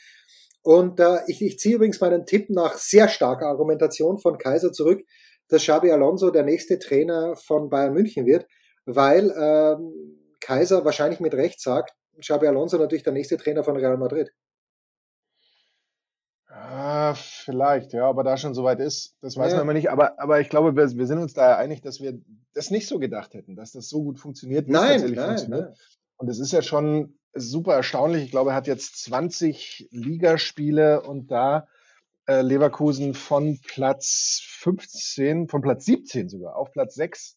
Und 0.62 1.00
äh, 1.00 1.18
ich, 1.26 1.42
ich 1.42 1.58
ziehe 1.58 1.76
übrigens 1.76 2.00
meinen 2.00 2.24
Tipp 2.24 2.48
nach 2.50 2.74
sehr 2.74 3.08
starker 3.08 3.46
Argumentation 3.46 4.18
von 4.18 4.38
Kaiser 4.38 4.72
zurück, 4.72 5.02
dass 5.48 5.62
Xabi 5.62 5.90
Alonso 5.90 6.30
der 6.30 6.44
nächste 6.44 6.78
Trainer 6.78 7.34
von 7.36 7.68
Bayern 7.68 7.92
München 7.92 8.26
wird, 8.26 8.46
weil 8.86 9.30
ähm, 9.36 9.92
Kaiser 10.40 10.84
wahrscheinlich 10.84 11.20
mit 11.20 11.34
Recht 11.34 11.60
sagt, 11.60 11.92
Xabi 12.20 12.46
Alonso 12.46 12.78
natürlich 12.78 13.02
der 13.02 13.12
nächste 13.12 13.36
Trainer 13.36 13.64
von 13.64 13.76
Real 13.76 13.96
Madrid. 13.96 14.30
Ah, 16.48 17.14
vielleicht, 17.14 17.92
ja, 17.92 18.06
aber 18.06 18.22
da 18.24 18.36
schon 18.36 18.54
soweit 18.54 18.78
ist, 18.78 19.16
das 19.20 19.36
weiß 19.36 19.52
ja. 19.52 19.56
man 19.56 19.64
immer 19.64 19.72
nicht. 19.72 19.90
Aber, 19.90 20.20
aber 20.20 20.40
ich 20.40 20.50
glaube, 20.50 20.76
wir, 20.76 20.96
wir 20.96 21.06
sind 21.06 21.18
uns 21.18 21.32
da 21.32 21.56
einig, 21.56 21.80
dass 21.80 22.00
wir 22.00 22.20
das 22.54 22.70
nicht 22.70 22.86
so 22.86 22.98
gedacht 22.98 23.34
hätten, 23.34 23.56
dass 23.56 23.72
das 23.72 23.88
so 23.88 24.02
gut 24.02 24.18
funktioniert, 24.18 24.68
wie 24.68 24.72
nein, 24.72 24.82
es 24.84 24.90
tatsächlich 24.90 25.16
nein, 25.16 25.28
funktioniert. 25.28 25.68
Nein. 25.68 25.76
Und 26.18 26.28
es 26.28 26.38
ist 26.38 26.52
ja 26.52 26.62
schon 26.62 27.18
super 27.34 27.74
erstaunlich. 27.74 28.24
Ich 28.24 28.30
glaube, 28.30 28.50
er 28.50 28.56
hat 28.56 28.66
jetzt 28.66 29.02
20 29.04 29.88
Ligaspiele 29.90 31.02
und 31.02 31.30
da 31.30 31.68
äh, 32.26 32.42
Leverkusen 32.42 33.14
von 33.14 33.58
Platz 33.66 34.40
15, 34.44 35.48
von 35.48 35.60
Platz 35.60 35.84
17 35.86 36.28
sogar 36.28 36.56
auf 36.56 36.70
Platz 36.72 36.94
6 36.94 37.36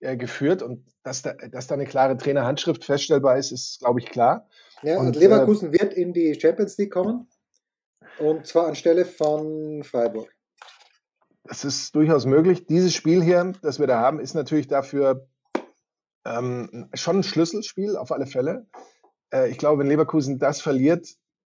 äh, 0.00 0.16
geführt. 0.16 0.62
Und 0.62 0.86
dass 1.02 1.22
da, 1.22 1.34
dass 1.34 1.66
da 1.66 1.74
eine 1.74 1.84
klare 1.84 2.16
Trainerhandschrift 2.16 2.84
feststellbar 2.84 3.38
ist, 3.38 3.52
ist, 3.52 3.80
glaube 3.80 4.00
ich, 4.00 4.06
klar. 4.06 4.48
Ja, 4.82 4.98
und, 4.98 5.08
und 5.08 5.16
Leverkusen 5.16 5.72
äh, 5.72 5.80
wird 5.80 5.94
in 5.94 6.12
die 6.12 6.38
Champions 6.40 6.78
League 6.78 6.92
kommen. 6.92 7.28
Und 8.18 8.46
zwar 8.46 8.66
anstelle 8.66 9.04
von 9.04 9.82
Freiburg. 9.84 10.34
Es 11.44 11.64
ist 11.64 11.94
durchaus 11.94 12.24
möglich. 12.24 12.66
Dieses 12.66 12.94
Spiel 12.94 13.22
hier, 13.22 13.52
das 13.62 13.80
wir 13.80 13.86
da 13.86 13.98
haben, 13.98 14.20
ist 14.20 14.34
natürlich 14.34 14.68
dafür 14.68 15.26
ähm, 16.24 16.88
schon 16.94 17.18
ein 17.18 17.22
Schlüsselspiel, 17.22 17.96
auf 17.96 18.12
alle 18.12 18.26
Fälle. 18.26 18.66
Äh, 19.32 19.50
ich 19.50 19.58
glaube, 19.58 19.80
wenn 19.80 19.88
Leverkusen 19.88 20.38
das 20.38 20.60
verliert, 20.60 21.08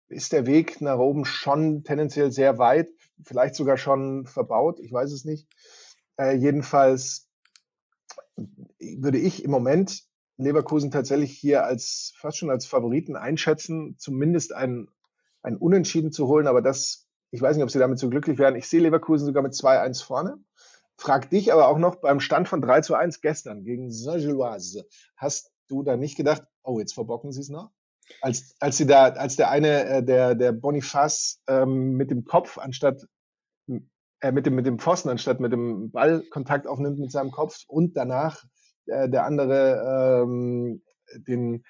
ist 0.09 0.33
der 0.33 0.47
Weg 0.47 0.81
nach 0.81 0.99
oben 0.99 1.25
schon 1.25 1.85
tendenziell 1.85 2.33
sehr 2.33 2.59
weit, 2.59 2.91
vielleicht 3.25 3.55
sogar 3.55 3.77
schon 3.77 4.27
verbaut. 4.27 4.81
Ich 4.81 4.93
weiß 4.93 5.13
es 5.13 5.25
nicht. 5.25 5.49
Äh, 6.19 6.37
jedenfalls 6.37 7.29
würde 8.79 9.19
ich 9.19 9.45
im 9.45 9.51
Moment 9.51 10.03
Leverkusen 10.37 10.91
tatsächlich 10.91 11.33
hier 11.33 11.65
als 11.65 12.13
fast 12.17 12.39
schon 12.39 12.51
als 12.51 12.67
Favoriten 12.67 13.15
einschätzen, 13.17 13.97
zumindest 13.99 14.53
ein, 14.53 14.89
ein 15.43 15.57
Unentschieden 15.57 16.13
zu 16.13 16.27
holen. 16.27 16.47
Aber 16.47 16.63
das, 16.63 17.07
ich 17.31 17.41
weiß 17.41 17.57
nicht, 17.57 17.65
ob 17.65 17.71
sie 17.71 17.79
damit 17.79 17.99
so 17.99 18.09
glücklich 18.09 18.39
werden. 18.39 18.57
Ich 18.57 18.69
sehe 18.69 18.81
Leverkusen 18.81 19.27
sogar 19.27 19.43
mit 19.43 19.53
2-1 19.53 20.03
vorne. 20.03 20.39
Frag 20.97 21.31
dich 21.31 21.53
aber 21.53 21.69
auch 21.69 21.79
noch 21.79 21.97
beim 21.97 22.21
Stand 22.21 22.49
von 22.49 22.61
3 22.61 22.81
zu 22.83 22.95
1 22.95 23.21
gestern 23.21 23.65
gegen 23.65 23.91
Saint-Gilloise. 23.91 24.87
Hast 25.17 25.50
du 25.71 25.83
da 25.83 25.97
nicht 25.97 26.17
gedacht, 26.17 26.43
oh, 26.63 26.79
jetzt 26.79 26.95
verbocken 26.95 27.33
sie 27.33 27.41
es 27.41 27.49
noch? 27.49 27.71
Als, 28.23 28.57
als 28.59 28.77
sie 28.77 28.87
da, 28.87 29.05
als 29.05 29.37
der 29.37 29.51
eine, 29.51 29.85
äh, 29.85 30.03
der, 30.03 30.35
der 30.35 30.53
Bonifaz 30.53 31.41
ähm, 31.47 31.93
mit 31.93 32.11
dem 32.11 32.25
Kopf 32.25 32.59
anstatt 32.59 33.07
äh, 34.21 34.33
mit 34.33 34.47
dem, 34.47 34.55
mit 34.55 34.67
dem 34.67 34.79
Pfosten 34.79 35.09
anstatt 35.09 35.41
mit 35.41 35.53
dem 35.53 35.91
Ball 35.91 36.23
Kontakt 36.31 36.67
aufnimmt 36.67 36.99
mit 36.99 37.13
seinem 37.13 37.31
Kopf 37.31 37.65
und 37.67 37.97
danach 37.97 38.45
äh, 38.87 39.09
der 39.09 39.25
andere 39.25 40.23
ähm, 40.23 40.83
den, 41.27 41.65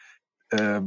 äh, 0.50 0.80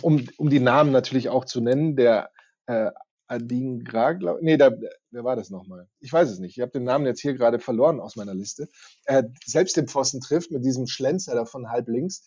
um, 0.00 0.26
um 0.36 0.50
die 0.50 0.60
Namen 0.60 0.92
natürlich 0.92 1.28
auch 1.28 1.44
zu 1.44 1.60
nennen, 1.60 1.96
der 1.96 2.30
äh, 2.66 2.90
Adingra, 3.26 4.14
glaube 4.14 4.40
nee, 4.42 4.56
da, 4.56 4.72
wer 5.10 5.24
war 5.24 5.36
das 5.36 5.50
nochmal? 5.50 5.86
Ich 6.00 6.12
weiß 6.12 6.30
es 6.30 6.40
nicht. 6.40 6.56
Ich 6.56 6.62
habe 6.62 6.72
den 6.72 6.82
Namen 6.82 7.06
jetzt 7.06 7.20
hier 7.20 7.34
gerade 7.34 7.60
verloren 7.60 8.00
aus 8.00 8.16
meiner 8.16 8.34
Liste. 8.34 8.68
Äh, 9.04 9.24
selbst 9.44 9.76
den 9.76 9.86
Pfosten 9.86 10.20
trifft 10.20 10.50
mit 10.50 10.64
diesem 10.64 10.88
Schlenzer 10.88 11.34
da 11.34 11.44
von 11.44 11.70
halb 11.70 11.88
links. 11.88 12.24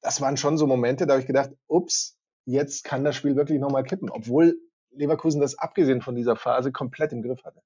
Das 0.00 0.20
waren 0.20 0.36
schon 0.36 0.58
so 0.58 0.66
Momente, 0.66 1.06
da 1.06 1.14
habe 1.14 1.20
ich 1.20 1.26
gedacht, 1.26 1.50
ups, 1.66 2.16
jetzt 2.44 2.84
kann 2.84 3.04
das 3.04 3.16
Spiel 3.16 3.36
wirklich 3.36 3.58
nochmal 3.58 3.84
kippen, 3.84 4.10
obwohl 4.10 4.58
Leverkusen 4.90 5.40
das 5.40 5.58
abgesehen 5.58 6.00
von 6.00 6.14
dieser 6.14 6.36
Phase 6.36 6.72
komplett 6.72 7.12
im 7.12 7.22
Griff 7.22 7.42
hatte. 7.44 7.60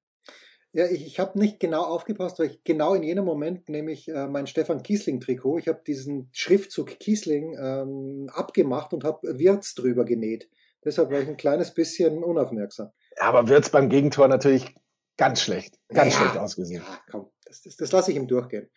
Ja, 0.75 0.87
ich, 0.87 1.07
ich 1.07 1.21
habe 1.21 1.39
nicht 1.39 1.61
genau 1.61 1.83
aufgepasst, 1.83 2.39
weil 2.39 2.47
ich 2.47 2.65
genau 2.65 2.95
in 2.95 3.03
jenem 3.03 3.27
Moment 3.27 3.69
nämlich 3.69 4.09
äh, 4.09 4.27
mein 4.27 4.47
Stefan 4.47 4.83
Kiesling-Trikot, 4.83 5.59
ich 5.59 5.69
habe 5.69 5.83
diesen 5.87 6.31
Schriftzug 6.33 6.99
Kiesling 6.99 7.57
ähm, 7.61 8.31
abgemacht 8.33 8.95
und 8.95 9.05
habe 9.05 9.39
Wirz 9.39 9.75
drüber 9.75 10.05
genäht. 10.05 10.49
Deshalb 10.83 11.11
war 11.11 11.21
ich 11.21 11.29
ein 11.29 11.37
kleines 11.37 11.75
bisschen 11.75 12.25
unaufmerksam. 12.25 12.91
Ja, 13.19 13.25
aber 13.25 13.49
Wirz 13.49 13.69
beim 13.69 13.91
Gegentor 13.91 14.29
natürlich 14.29 14.75
ganz 15.19 15.43
schlecht, 15.43 15.79
ganz 15.89 16.15
ja, 16.15 16.21
schlecht 16.21 16.39
ausgesehen. 16.39 16.83
Ja, 16.83 16.99
komm, 17.11 17.31
das, 17.45 17.63
das, 17.63 17.77
das 17.77 17.93
lasse 17.93 18.11
ich 18.11 18.17
ihm 18.17 18.27
durchgehen. 18.27 18.71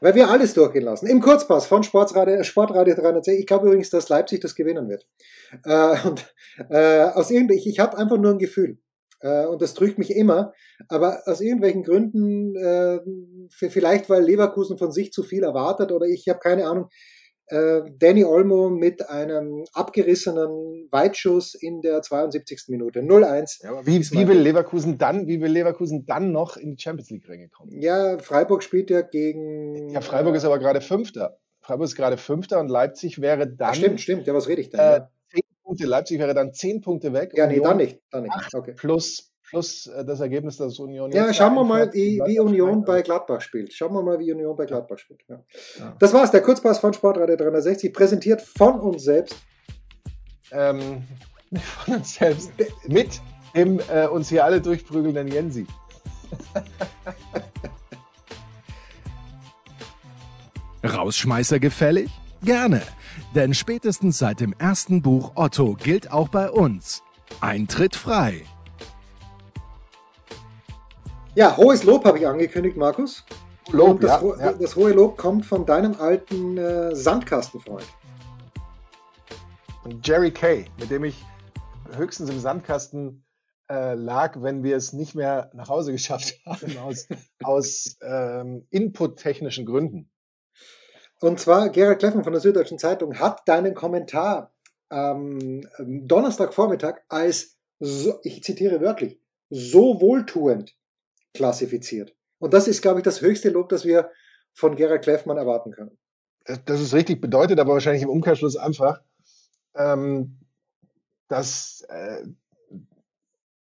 Weil 0.00 0.14
wir 0.14 0.28
alles 0.28 0.54
durchgehen 0.54 0.84
lassen. 0.84 1.06
Im 1.06 1.20
Kurzpass 1.20 1.66
von 1.66 1.82
Sportradio, 1.82 2.42
Sportradio 2.42 2.94
310. 2.94 3.38
Ich 3.38 3.46
glaube 3.46 3.66
übrigens, 3.66 3.90
dass 3.90 4.08
Leipzig 4.08 4.40
das 4.40 4.54
gewinnen 4.54 4.88
wird. 4.88 5.06
Äh, 5.64 5.96
und 6.06 6.34
äh, 6.70 7.02
aus 7.02 7.30
irgendwie, 7.30 7.54
ich, 7.54 7.66
ich 7.66 7.78
habe 7.78 7.96
einfach 7.96 8.18
nur 8.18 8.32
ein 8.32 8.38
Gefühl. 8.38 8.78
Äh, 9.20 9.46
und 9.46 9.62
das 9.62 9.74
drückt 9.74 9.98
mich 9.98 10.14
immer. 10.14 10.52
Aber 10.88 11.22
aus 11.26 11.40
irgendwelchen 11.40 11.82
Gründen, 11.82 12.54
äh, 12.56 13.00
vielleicht 13.50 14.10
weil 14.10 14.22
Leverkusen 14.22 14.78
von 14.78 14.92
sich 14.92 15.12
zu 15.12 15.22
viel 15.22 15.42
erwartet 15.42 15.92
oder 15.92 16.06
ich 16.06 16.28
habe 16.28 16.40
keine 16.40 16.66
Ahnung, 16.66 16.88
äh, 17.46 17.82
Danny 17.98 18.24
Olmo 18.24 18.70
mit 18.70 19.08
einem 19.08 19.64
abgerissenen 19.72 20.88
Weitschuss 20.90 21.54
in 21.54 21.80
der 21.82 22.02
72. 22.02 22.64
Minute. 22.68 23.00
0-1. 23.00 23.64
Ja, 23.64 23.86
wie, 23.86 24.00
wie 24.00 24.28
will 24.28 24.38
Leverkusen 24.38 24.98
dann, 24.98 25.26
wie 25.26 25.40
will 25.40 25.50
Leverkusen 25.50 26.06
dann 26.06 26.32
noch 26.32 26.56
in 26.56 26.76
die 26.76 26.82
Champions 26.82 27.10
League 27.10 27.28
Ränge 27.28 27.48
kommen? 27.48 27.80
Ja, 27.80 28.18
Freiburg 28.18 28.62
spielt 28.62 28.90
ja 28.90 29.02
gegen. 29.02 29.90
Ja, 29.90 30.00
Freiburg 30.00 30.36
ist 30.36 30.44
aber 30.44 30.58
gerade 30.58 30.80
Fünfter. 30.80 31.38
Freiburg 31.60 31.86
ist 31.86 31.96
gerade 31.96 32.16
Fünfter 32.16 32.60
und 32.60 32.68
Leipzig 32.68 33.20
wäre 33.20 33.46
dann. 33.46 33.70
Ach, 33.70 33.74
stimmt, 33.74 34.00
stimmt. 34.00 34.26
Ja, 34.26 34.34
was 34.34 34.48
rede 34.48 34.60
ich 34.60 34.70
denn? 34.70 34.80
Äh, 34.80 35.00
zehn 35.30 35.42
Punkte. 35.62 35.86
Leipzig 35.86 36.18
wäre 36.18 36.34
dann 36.34 36.52
zehn 36.52 36.80
Punkte 36.80 37.12
weg. 37.12 37.32
Ja, 37.34 37.46
nee, 37.46 37.60
dann 37.60 37.76
nicht. 37.76 38.00
Dann 38.10 38.24
nicht. 38.24 38.54
Okay. 38.54 38.72
Plus 38.72 39.33
plus 39.48 39.86
äh, 39.86 40.04
das 40.04 40.20
Ergebnis, 40.20 40.56
dass 40.56 40.78
Union. 40.78 41.10
Ja, 41.12 41.32
schauen 41.32 41.54
wir 41.54 41.64
mal, 41.64 41.92
wie, 41.92 42.20
wie 42.26 42.38
Union 42.40 42.84
bei 42.84 43.02
Gladbach 43.02 43.40
spielt. 43.40 43.72
Schauen 43.72 43.92
wir 43.94 44.02
mal, 44.02 44.18
wie 44.18 44.32
Union 44.32 44.56
bei 44.56 44.66
Gladbach 44.66 44.98
spielt. 44.98 45.20
Ja. 45.28 45.42
Ja. 45.78 45.96
Das 45.98 46.12
war's, 46.12 46.30
der 46.30 46.42
Kurzpass 46.42 46.78
von 46.78 46.92
Sportradio 46.92 47.36
360, 47.36 47.92
präsentiert 47.92 48.42
von 48.42 48.80
uns 48.80 49.04
selbst. 49.04 49.36
Ähm, 50.52 51.04
von 51.84 51.94
uns 51.94 52.14
selbst. 52.14 52.50
Mit 52.86 53.20
dem 53.54 53.80
äh, 53.92 54.06
uns 54.06 54.28
hier 54.28 54.44
alle 54.44 54.60
durchprügelnden 54.60 55.28
Jensi. 55.28 55.66
Rausschmeißer 60.84 61.60
gefällig? 61.60 62.10
Gerne. 62.42 62.82
Denn 63.34 63.54
spätestens 63.54 64.18
seit 64.18 64.40
dem 64.40 64.52
ersten 64.58 65.00
Buch 65.00 65.32
Otto 65.34 65.76
gilt 65.82 66.10
auch 66.12 66.28
bei 66.28 66.50
uns. 66.50 67.02
Eintritt 67.40 67.96
frei. 67.96 68.42
Ja, 71.36 71.56
hohes 71.56 71.82
Lob 71.82 72.04
habe 72.04 72.18
ich 72.18 72.28
angekündigt, 72.28 72.76
Markus. 72.76 73.24
Lob, 73.72 74.00
das, 74.00 74.22
ja, 74.22 74.36
ja. 74.38 74.52
das, 74.52 74.76
hohe 74.76 74.92
Lob 74.92 75.16
kommt 75.16 75.44
von 75.44 75.66
deinem 75.66 76.00
alten 76.00 76.56
äh, 76.56 76.94
Sandkastenfreund. 76.94 77.86
Jerry 80.04 80.30
Kay, 80.30 80.66
mit 80.78 80.90
dem 80.90 81.02
ich 81.02 81.24
höchstens 81.96 82.30
im 82.30 82.38
Sandkasten 82.38 83.24
äh, 83.68 83.94
lag, 83.94 84.42
wenn 84.42 84.62
wir 84.62 84.76
es 84.76 84.92
nicht 84.92 85.16
mehr 85.16 85.50
nach 85.54 85.68
Hause 85.68 85.90
geschafft 85.90 86.38
haben, 86.46 86.78
aus, 86.78 87.08
aus 87.42 87.96
ähm, 88.00 88.68
inputtechnischen 88.70 89.66
Gründen. 89.66 90.12
Und 91.20 91.40
zwar 91.40 91.68
Gerald 91.70 91.98
Kleffen 91.98 92.22
von 92.22 92.32
der 92.32 92.42
Süddeutschen 92.42 92.78
Zeitung 92.78 93.18
hat 93.18 93.48
deinen 93.48 93.74
Kommentar 93.74 94.52
ähm, 94.88 95.66
Donnerstagvormittag 95.80 97.00
als, 97.08 97.56
so, 97.80 98.20
ich 98.22 98.44
zitiere 98.44 98.80
wörtlich, 98.80 99.18
so 99.50 100.00
wohltuend 100.00 100.76
klassifiziert. 101.34 102.14
Und 102.38 102.54
das 102.54 102.68
ist, 102.68 102.80
glaube 102.80 103.00
ich, 103.00 103.04
das 103.04 103.20
höchste 103.20 103.50
Lob, 103.50 103.68
das 103.68 103.84
wir 103.84 104.10
von 104.52 104.76
Gerald 104.76 105.02
Kleffmann 105.02 105.36
erwarten 105.36 105.72
können. 105.72 105.98
Das 106.66 106.80
ist 106.80 106.94
richtig, 106.94 107.20
bedeutet 107.20 107.58
aber 107.58 107.72
wahrscheinlich 107.72 108.02
im 108.02 108.10
Umkehrschluss 108.10 108.56
einfach, 108.56 109.00
ähm, 109.74 110.38
dass, 111.28 111.84
äh, 111.88 112.22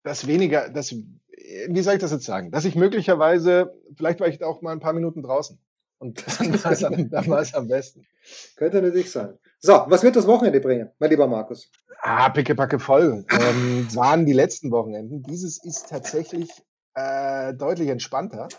dass 0.03 0.27
weniger, 0.27 0.69
dass, 0.69 0.93
wie 0.93 1.81
soll 1.81 1.93
ich 1.93 1.99
das 1.99 2.11
jetzt 2.11 2.25
sagen, 2.25 2.51
dass 2.51 2.65
ich 2.65 2.75
möglicherweise, 2.75 3.73
vielleicht 3.95 4.19
war 4.19 4.27
ich 4.27 4.43
auch 4.43 4.61
mal 4.61 4.71
ein 4.71 4.79
paar 4.79 4.93
Minuten 4.93 5.23
draußen. 5.23 5.59
Und 5.99 6.25
dann 6.39 6.63
war 6.63 6.71
es 6.71 6.83
am, 6.83 7.09
dann 7.09 7.27
war 7.27 7.41
es 7.41 7.53
am 7.53 7.67
besten. 7.67 8.07
Könnte 8.55 8.81
natürlich 8.81 9.11
sein. 9.11 9.37
So, 9.59 9.85
was 9.87 10.01
wird 10.01 10.15
das 10.15 10.25
Wochenende 10.25 10.59
bringen, 10.59 10.89
mein 10.97 11.11
lieber 11.11 11.27
Markus? 11.27 11.69
Ah, 12.01 12.29
pickepacke 12.29 12.79
voll. 12.79 13.23
Ähm, 13.29 13.87
waren 13.93 14.25
die 14.25 14.33
letzten 14.33 14.71
Wochenenden. 14.71 15.21
Dieses 15.21 15.63
ist 15.63 15.87
tatsächlich 15.87 16.49
äh, 16.93 17.53
deutlich 17.53 17.89
entspannter. 17.89 18.49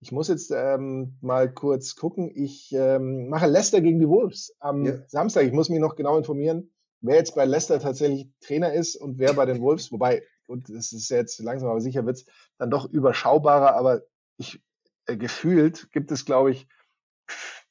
Ich 0.00 0.12
muss 0.12 0.28
jetzt 0.28 0.50
ähm, 0.50 1.16
mal 1.22 1.52
kurz 1.52 1.96
gucken. 1.96 2.30
Ich 2.34 2.72
ähm, 2.72 3.28
mache 3.28 3.46
Leicester 3.46 3.80
gegen 3.80 4.00
die 4.00 4.08
Wolves 4.08 4.54
am 4.60 4.84
ja. 4.84 4.98
Samstag. 5.06 5.44
Ich 5.44 5.52
muss 5.52 5.70
mich 5.70 5.80
noch 5.80 5.96
genau 5.96 6.18
informieren, 6.18 6.70
wer 7.00 7.16
jetzt 7.16 7.34
bei 7.34 7.44
Leicester 7.44 7.80
tatsächlich 7.80 8.28
Trainer 8.40 8.74
ist 8.74 8.96
und 8.96 9.18
wer 9.18 9.32
bei 9.32 9.46
den 9.46 9.60
Wolves. 9.60 9.92
Wobei, 9.92 10.22
und 10.46 10.68
es 10.68 10.92
ist 10.92 11.08
jetzt 11.08 11.40
langsam 11.40 11.70
aber 11.70 11.80
sicher, 11.80 12.04
wird 12.04 12.16
es 12.16 12.26
dann 12.58 12.70
doch 12.70 12.84
überschaubarer. 12.90 13.76
Aber 13.76 14.02
ich 14.36 14.62
äh, 15.06 15.16
gefühlt 15.16 15.90
gibt 15.92 16.12
es, 16.12 16.24
glaube 16.24 16.50
ich, 16.50 16.68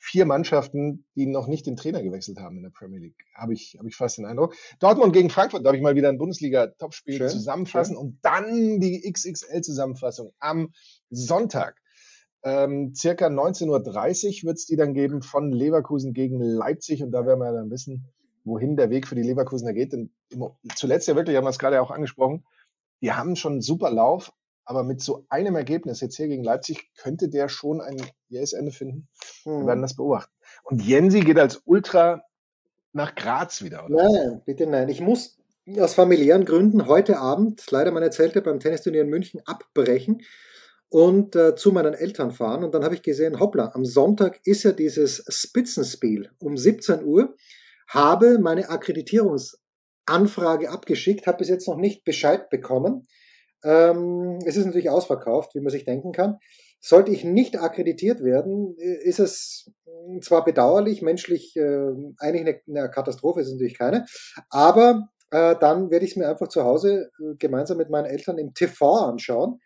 vier 0.03 0.25
Mannschaften, 0.25 1.05
die 1.15 1.25
noch 1.25 1.47
nicht 1.47 1.65
den 1.65 1.77
Trainer 1.77 2.03
gewechselt 2.03 2.37
haben 2.37 2.57
in 2.57 2.63
der 2.63 2.71
Premier 2.71 2.99
League. 2.99 3.25
Habe 3.33 3.53
ich, 3.53 3.77
habe 3.79 3.87
ich 3.87 3.95
fast 3.95 4.17
den 4.17 4.25
Eindruck. 4.25 4.53
Dortmund 4.79 5.13
gegen 5.13 5.29
Frankfurt, 5.29 5.63
da 5.63 5.69
habe 5.69 5.77
ich 5.77 5.81
mal 5.81 5.95
wieder 5.95 6.09
ein 6.09 6.17
Bundesliga-Topspiel 6.17 7.29
zusammenfassen 7.29 7.95
schön. 7.95 8.05
und 8.05 8.19
dann 8.21 8.81
die 8.81 9.09
XXL-Zusammenfassung 9.09 10.33
am 10.39 10.73
Sonntag. 11.09 11.81
Ähm, 12.43 12.93
circa 12.93 13.27
19.30 13.27 13.69
Uhr 14.43 14.47
wird 14.49 14.57
es 14.57 14.65
die 14.65 14.75
dann 14.75 14.93
geben 14.93 15.21
von 15.21 15.53
Leverkusen 15.53 16.11
gegen 16.11 16.41
Leipzig 16.41 17.01
und 17.01 17.11
da 17.11 17.25
werden 17.25 17.39
wir 17.39 17.53
dann 17.53 17.71
wissen, 17.71 18.11
wohin 18.43 18.75
der 18.75 18.89
Weg 18.89 19.07
für 19.07 19.15
die 19.15 19.23
Leverkusener 19.23 19.71
geht. 19.71 19.93
Denn 19.93 20.11
zuletzt 20.75 21.07
ja 21.07 21.15
wirklich, 21.15 21.37
haben 21.37 21.45
wir 21.45 21.49
es 21.49 21.59
gerade 21.59 21.81
auch 21.81 21.91
angesprochen, 21.91 22.43
die 23.01 23.13
haben 23.13 23.37
schon 23.37 23.53
einen 23.53 23.61
super 23.61 23.89
Lauf, 23.89 24.33
aber 24.65 24.83
mit 24.83 25.01
so 25.01 25.25
einem 25.29 25.55
Ergebnis 25.55 26.01
jetzt 26.01 26.15
hier 26.15 26.27
gegen 26.27 26.43
Leipzig 26.43 26.91
könnte 26.97 27.29
der 27.29 27.49
schon 27.49 27.81
ein 27.81 27.97
jähes 28.29 28.53
Ende 28.53 28.71
finden. 28.71 29.07
Wir 29.43 29.59
hm. 29.59 29.67
werden 29.67 29.81
das 29.81 29.95
beobachten. 29.95 30.31
Und 30.63 30.81
Jensi 30.81 31.21
geht 31.21 31.39
als 31.39 31.61
Ultra 31.65 32.23
nach 32.93 33.15
Graz 33.15 33.63
wieder, 33.63 33.85
oder? 33.85 34.09
Nein, 34.09 34.41
bitte 34.45 34.67
nein. 34.67 34.89
Ich 34.89 35.01
muss 35.01 35.37
aus 35.79 35.93
familiären 35.93 36.45
Gründen 36.45 36.87
heute 36.87 37.19
Abend 37.19 37.63
leider 37.71 37.91
meine 37.91 38.09
Zelte 38.09 38.41
beim 38.41 38.59
Tennisturnier 38.59 39.01
in 39.01 39.09
München 39.09 39.41
abbrechen 39.45 40.21
und 40.89 41.35
äh, 41.35 41.55
zu 41.55 41.71
meinen 41.71 41.93
Eltern 41.93 42.31
fahren. 42.31 42.63
Und 42.63 42.75
dann 42.75 42.83
habe 42.83 42.95
ich 42.95 43.01
gesehen, 43.01 43.39
hoppla, 43.39 43.71
am 43.73 43.85
Sonntag 43.85 44.39
ist 44.45 44.63
ja 44.63 44.71
dieses 44.71 45.25
Spitzenspiel 45.27 46.29
um 46.39 46.55
17 46.55 47.03
Uhr. 47.03 47.35
Habe 47.87 48.39
meine 48.39 48.69
Akkreditierungsanfrage 48.69 50.69
abgeschickt, 50.69 51.25
habe 51.25 51.39
bis 51.39 51.49
jetzt 51.49 51.67
noch 51.67 51.77
nicht 51.77 52.03
Bescheid 52.03 52.49
bekommen. 52.49 53.07
Ähm, 53.63 54.39
es 54.45 54.57
ist 54.57 54.65
natürlich 54.65 54.89
ausverkauft, 54.89 55.55
wie 55.55 55.61
man 55.61 55.71
sich 55.71 55.85
denken 55.85 56.11
kann. 56.11 56.37
Sollte 56.79 57.11
ich 57.11 57.23
nicht 57.23 57.57
akkreditiert 57.57 58.23
werden, 58.23 58.75
äh, 58.77 59.07
ist 59.07 59.19
es 59.19 59.71
hm, 59.85 60.21
zwar 60.21 60.43
bedauerlich, 60.43 61.01
menschlich 61.01 61.55
äh, 61.55 61.91
eigentlich 62.19 62.61
eine, 62.67 62.79
eine 62.79 62.91
Katastrophe 62.91 63.41
ist 63.41 63.47
es 63.47 63.53
natürlich 63.53 63.77
keine, 63.77 64.05
aber 64.49 65.07
äh, 65.31 65.55
dann 65.59 65.89
werde 65.89 66.05
ich 66.05 66.11
es 66.11 66.17
mir 66.17 66.27
einfach 66.27 66.49
zu 66.49 66.63
Hause 66.63 67.09
äh, 67.19 67.35
gemeinsam 67.39 67.77
mit 67.77 67.89
meinen 67.89 68.05
Eltern 68.05 68.37
im 68.37 68.53
TV 68.53 68.85
anschauen, 68.97 69.59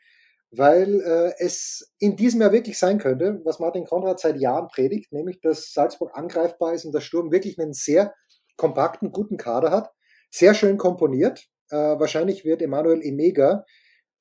weil 0.52 1.02
äh, 1.02 1.34
es 1.40 1.92
in 2.00 2.16
diesem 2.16 2.42
Jahr 2.42 2.54
wirklich 2.54 2.78
sein 2.78 3.00
könnte, 3.00 3.42
was 3.44 3.60
Martin 3.60 3.86
Konrad 3.86 4.20
seit 4.20 4.38
Jahren 4.40 4.68
predigt, 4.68 5.12
nämlich 5.12 5.42
dass 5.42 5.74
Salzburg 5.74 6.12
angreifbar 6.14 6.74
ist 6.74 6.86
und 6.86 6.94
der 6.94 7.02
Sturm 7.02 7.32
wirklich 7.32 7.60
einen 7.60 7.74
sehr 7.74 8.14
kompakten, 8.56 9.12
guten 9.12 9.38
Kader 9.38 9.72
hat, 9.72 9.90
sehr 10.32 10.54
schön 10.54 10.78
komponiert. 10.78 11.48
Äh, 11.70 11.76
wahrscheinlich 11.76 12.46
wird 12.46 12.62
Emanuel 12.62 13.02
Emega 13.02 13.66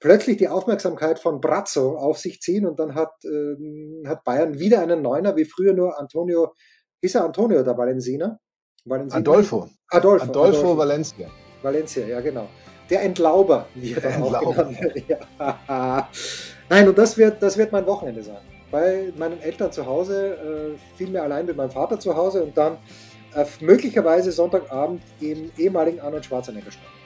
plötzlich 0.01 0.37
die 0.37 0.49
Aufmerksamkeit 0.49 1.19
von 1.19 1.41
Brazzo 1.41 1.97
auf 1.97 2.19
sich 2.19 2.41
ziehen 2.41 2.67
und 2.67 2.79
dann 2.79 2.95
hat, 2.95 3.13
äh, 3.25 4.07
hat 4.07 4.25
Bayern 4.25 4.59
wieder 4.59 4.81
einen 4.81 5.03
Neuner, 5.03 5.37
wie 5.37 5.45
früher 5.45 5.73
nur 5.73 5.99
Antonio 5.99 6.55
Ist 7.01 7.15
er 7.15 7.25
Antonio 7.25 7.61
oder 7.61 7.77
Valensina? 7.77 8.39
Valensina? 8.85 9.19
Adolfo. 9.19 9.69
Adolfo. 9.89 10.25
Adolfo, 10.25 10.25
Adolfo 10.25 10.79
Valencia. 10.79 11.29
Valencia, 11.63 12.07
ja 12.07 12.21
genau. 12.21 12.49
Der 12.89 13.03
Entlauber, 13.03 13.67
wie 13.75 13.95
er 13.95 14.01
dann 14.01 14.23
auch 14.23 14.55
genannt 14.55 14.79
wird. 14.81 15.21
Nein, 16.69 16.89
und 16.89 16.97
das 16.97 17.19
wird, 17.19 17.43
das 17.43 17.57
wird 17.57 17.73
mein 17.73 17.87
Wochenende 17.87 18.23
sein. 18.23 18.41
Bei 18.71 19.13
meinen 19.17 19.41
Eltern 19.41 19.73
zu 19.73 19.87
Hause, 19.87 20.35
äh, 20.35 20.97
vielmehr 20.97 21.23
allein 21.23 21.47
mit 21.47 21.57
meinem 21.57 21.71
Vater 21.71 21.99
zu 21.99 22.15
Hause 22.17 22.43
und 22.43 22.57
dann 22.57 22.79
äh, 23.35 23.45
möglicherweise 23.61 24.33
Sonntagabend 24.33 25.03
im 25.21 25.51
ehemaligen 25.57 26.01
Arnold 26.01 26.25
Schwarzenegger 26.25 26.71
Stadion. 26.71 27.06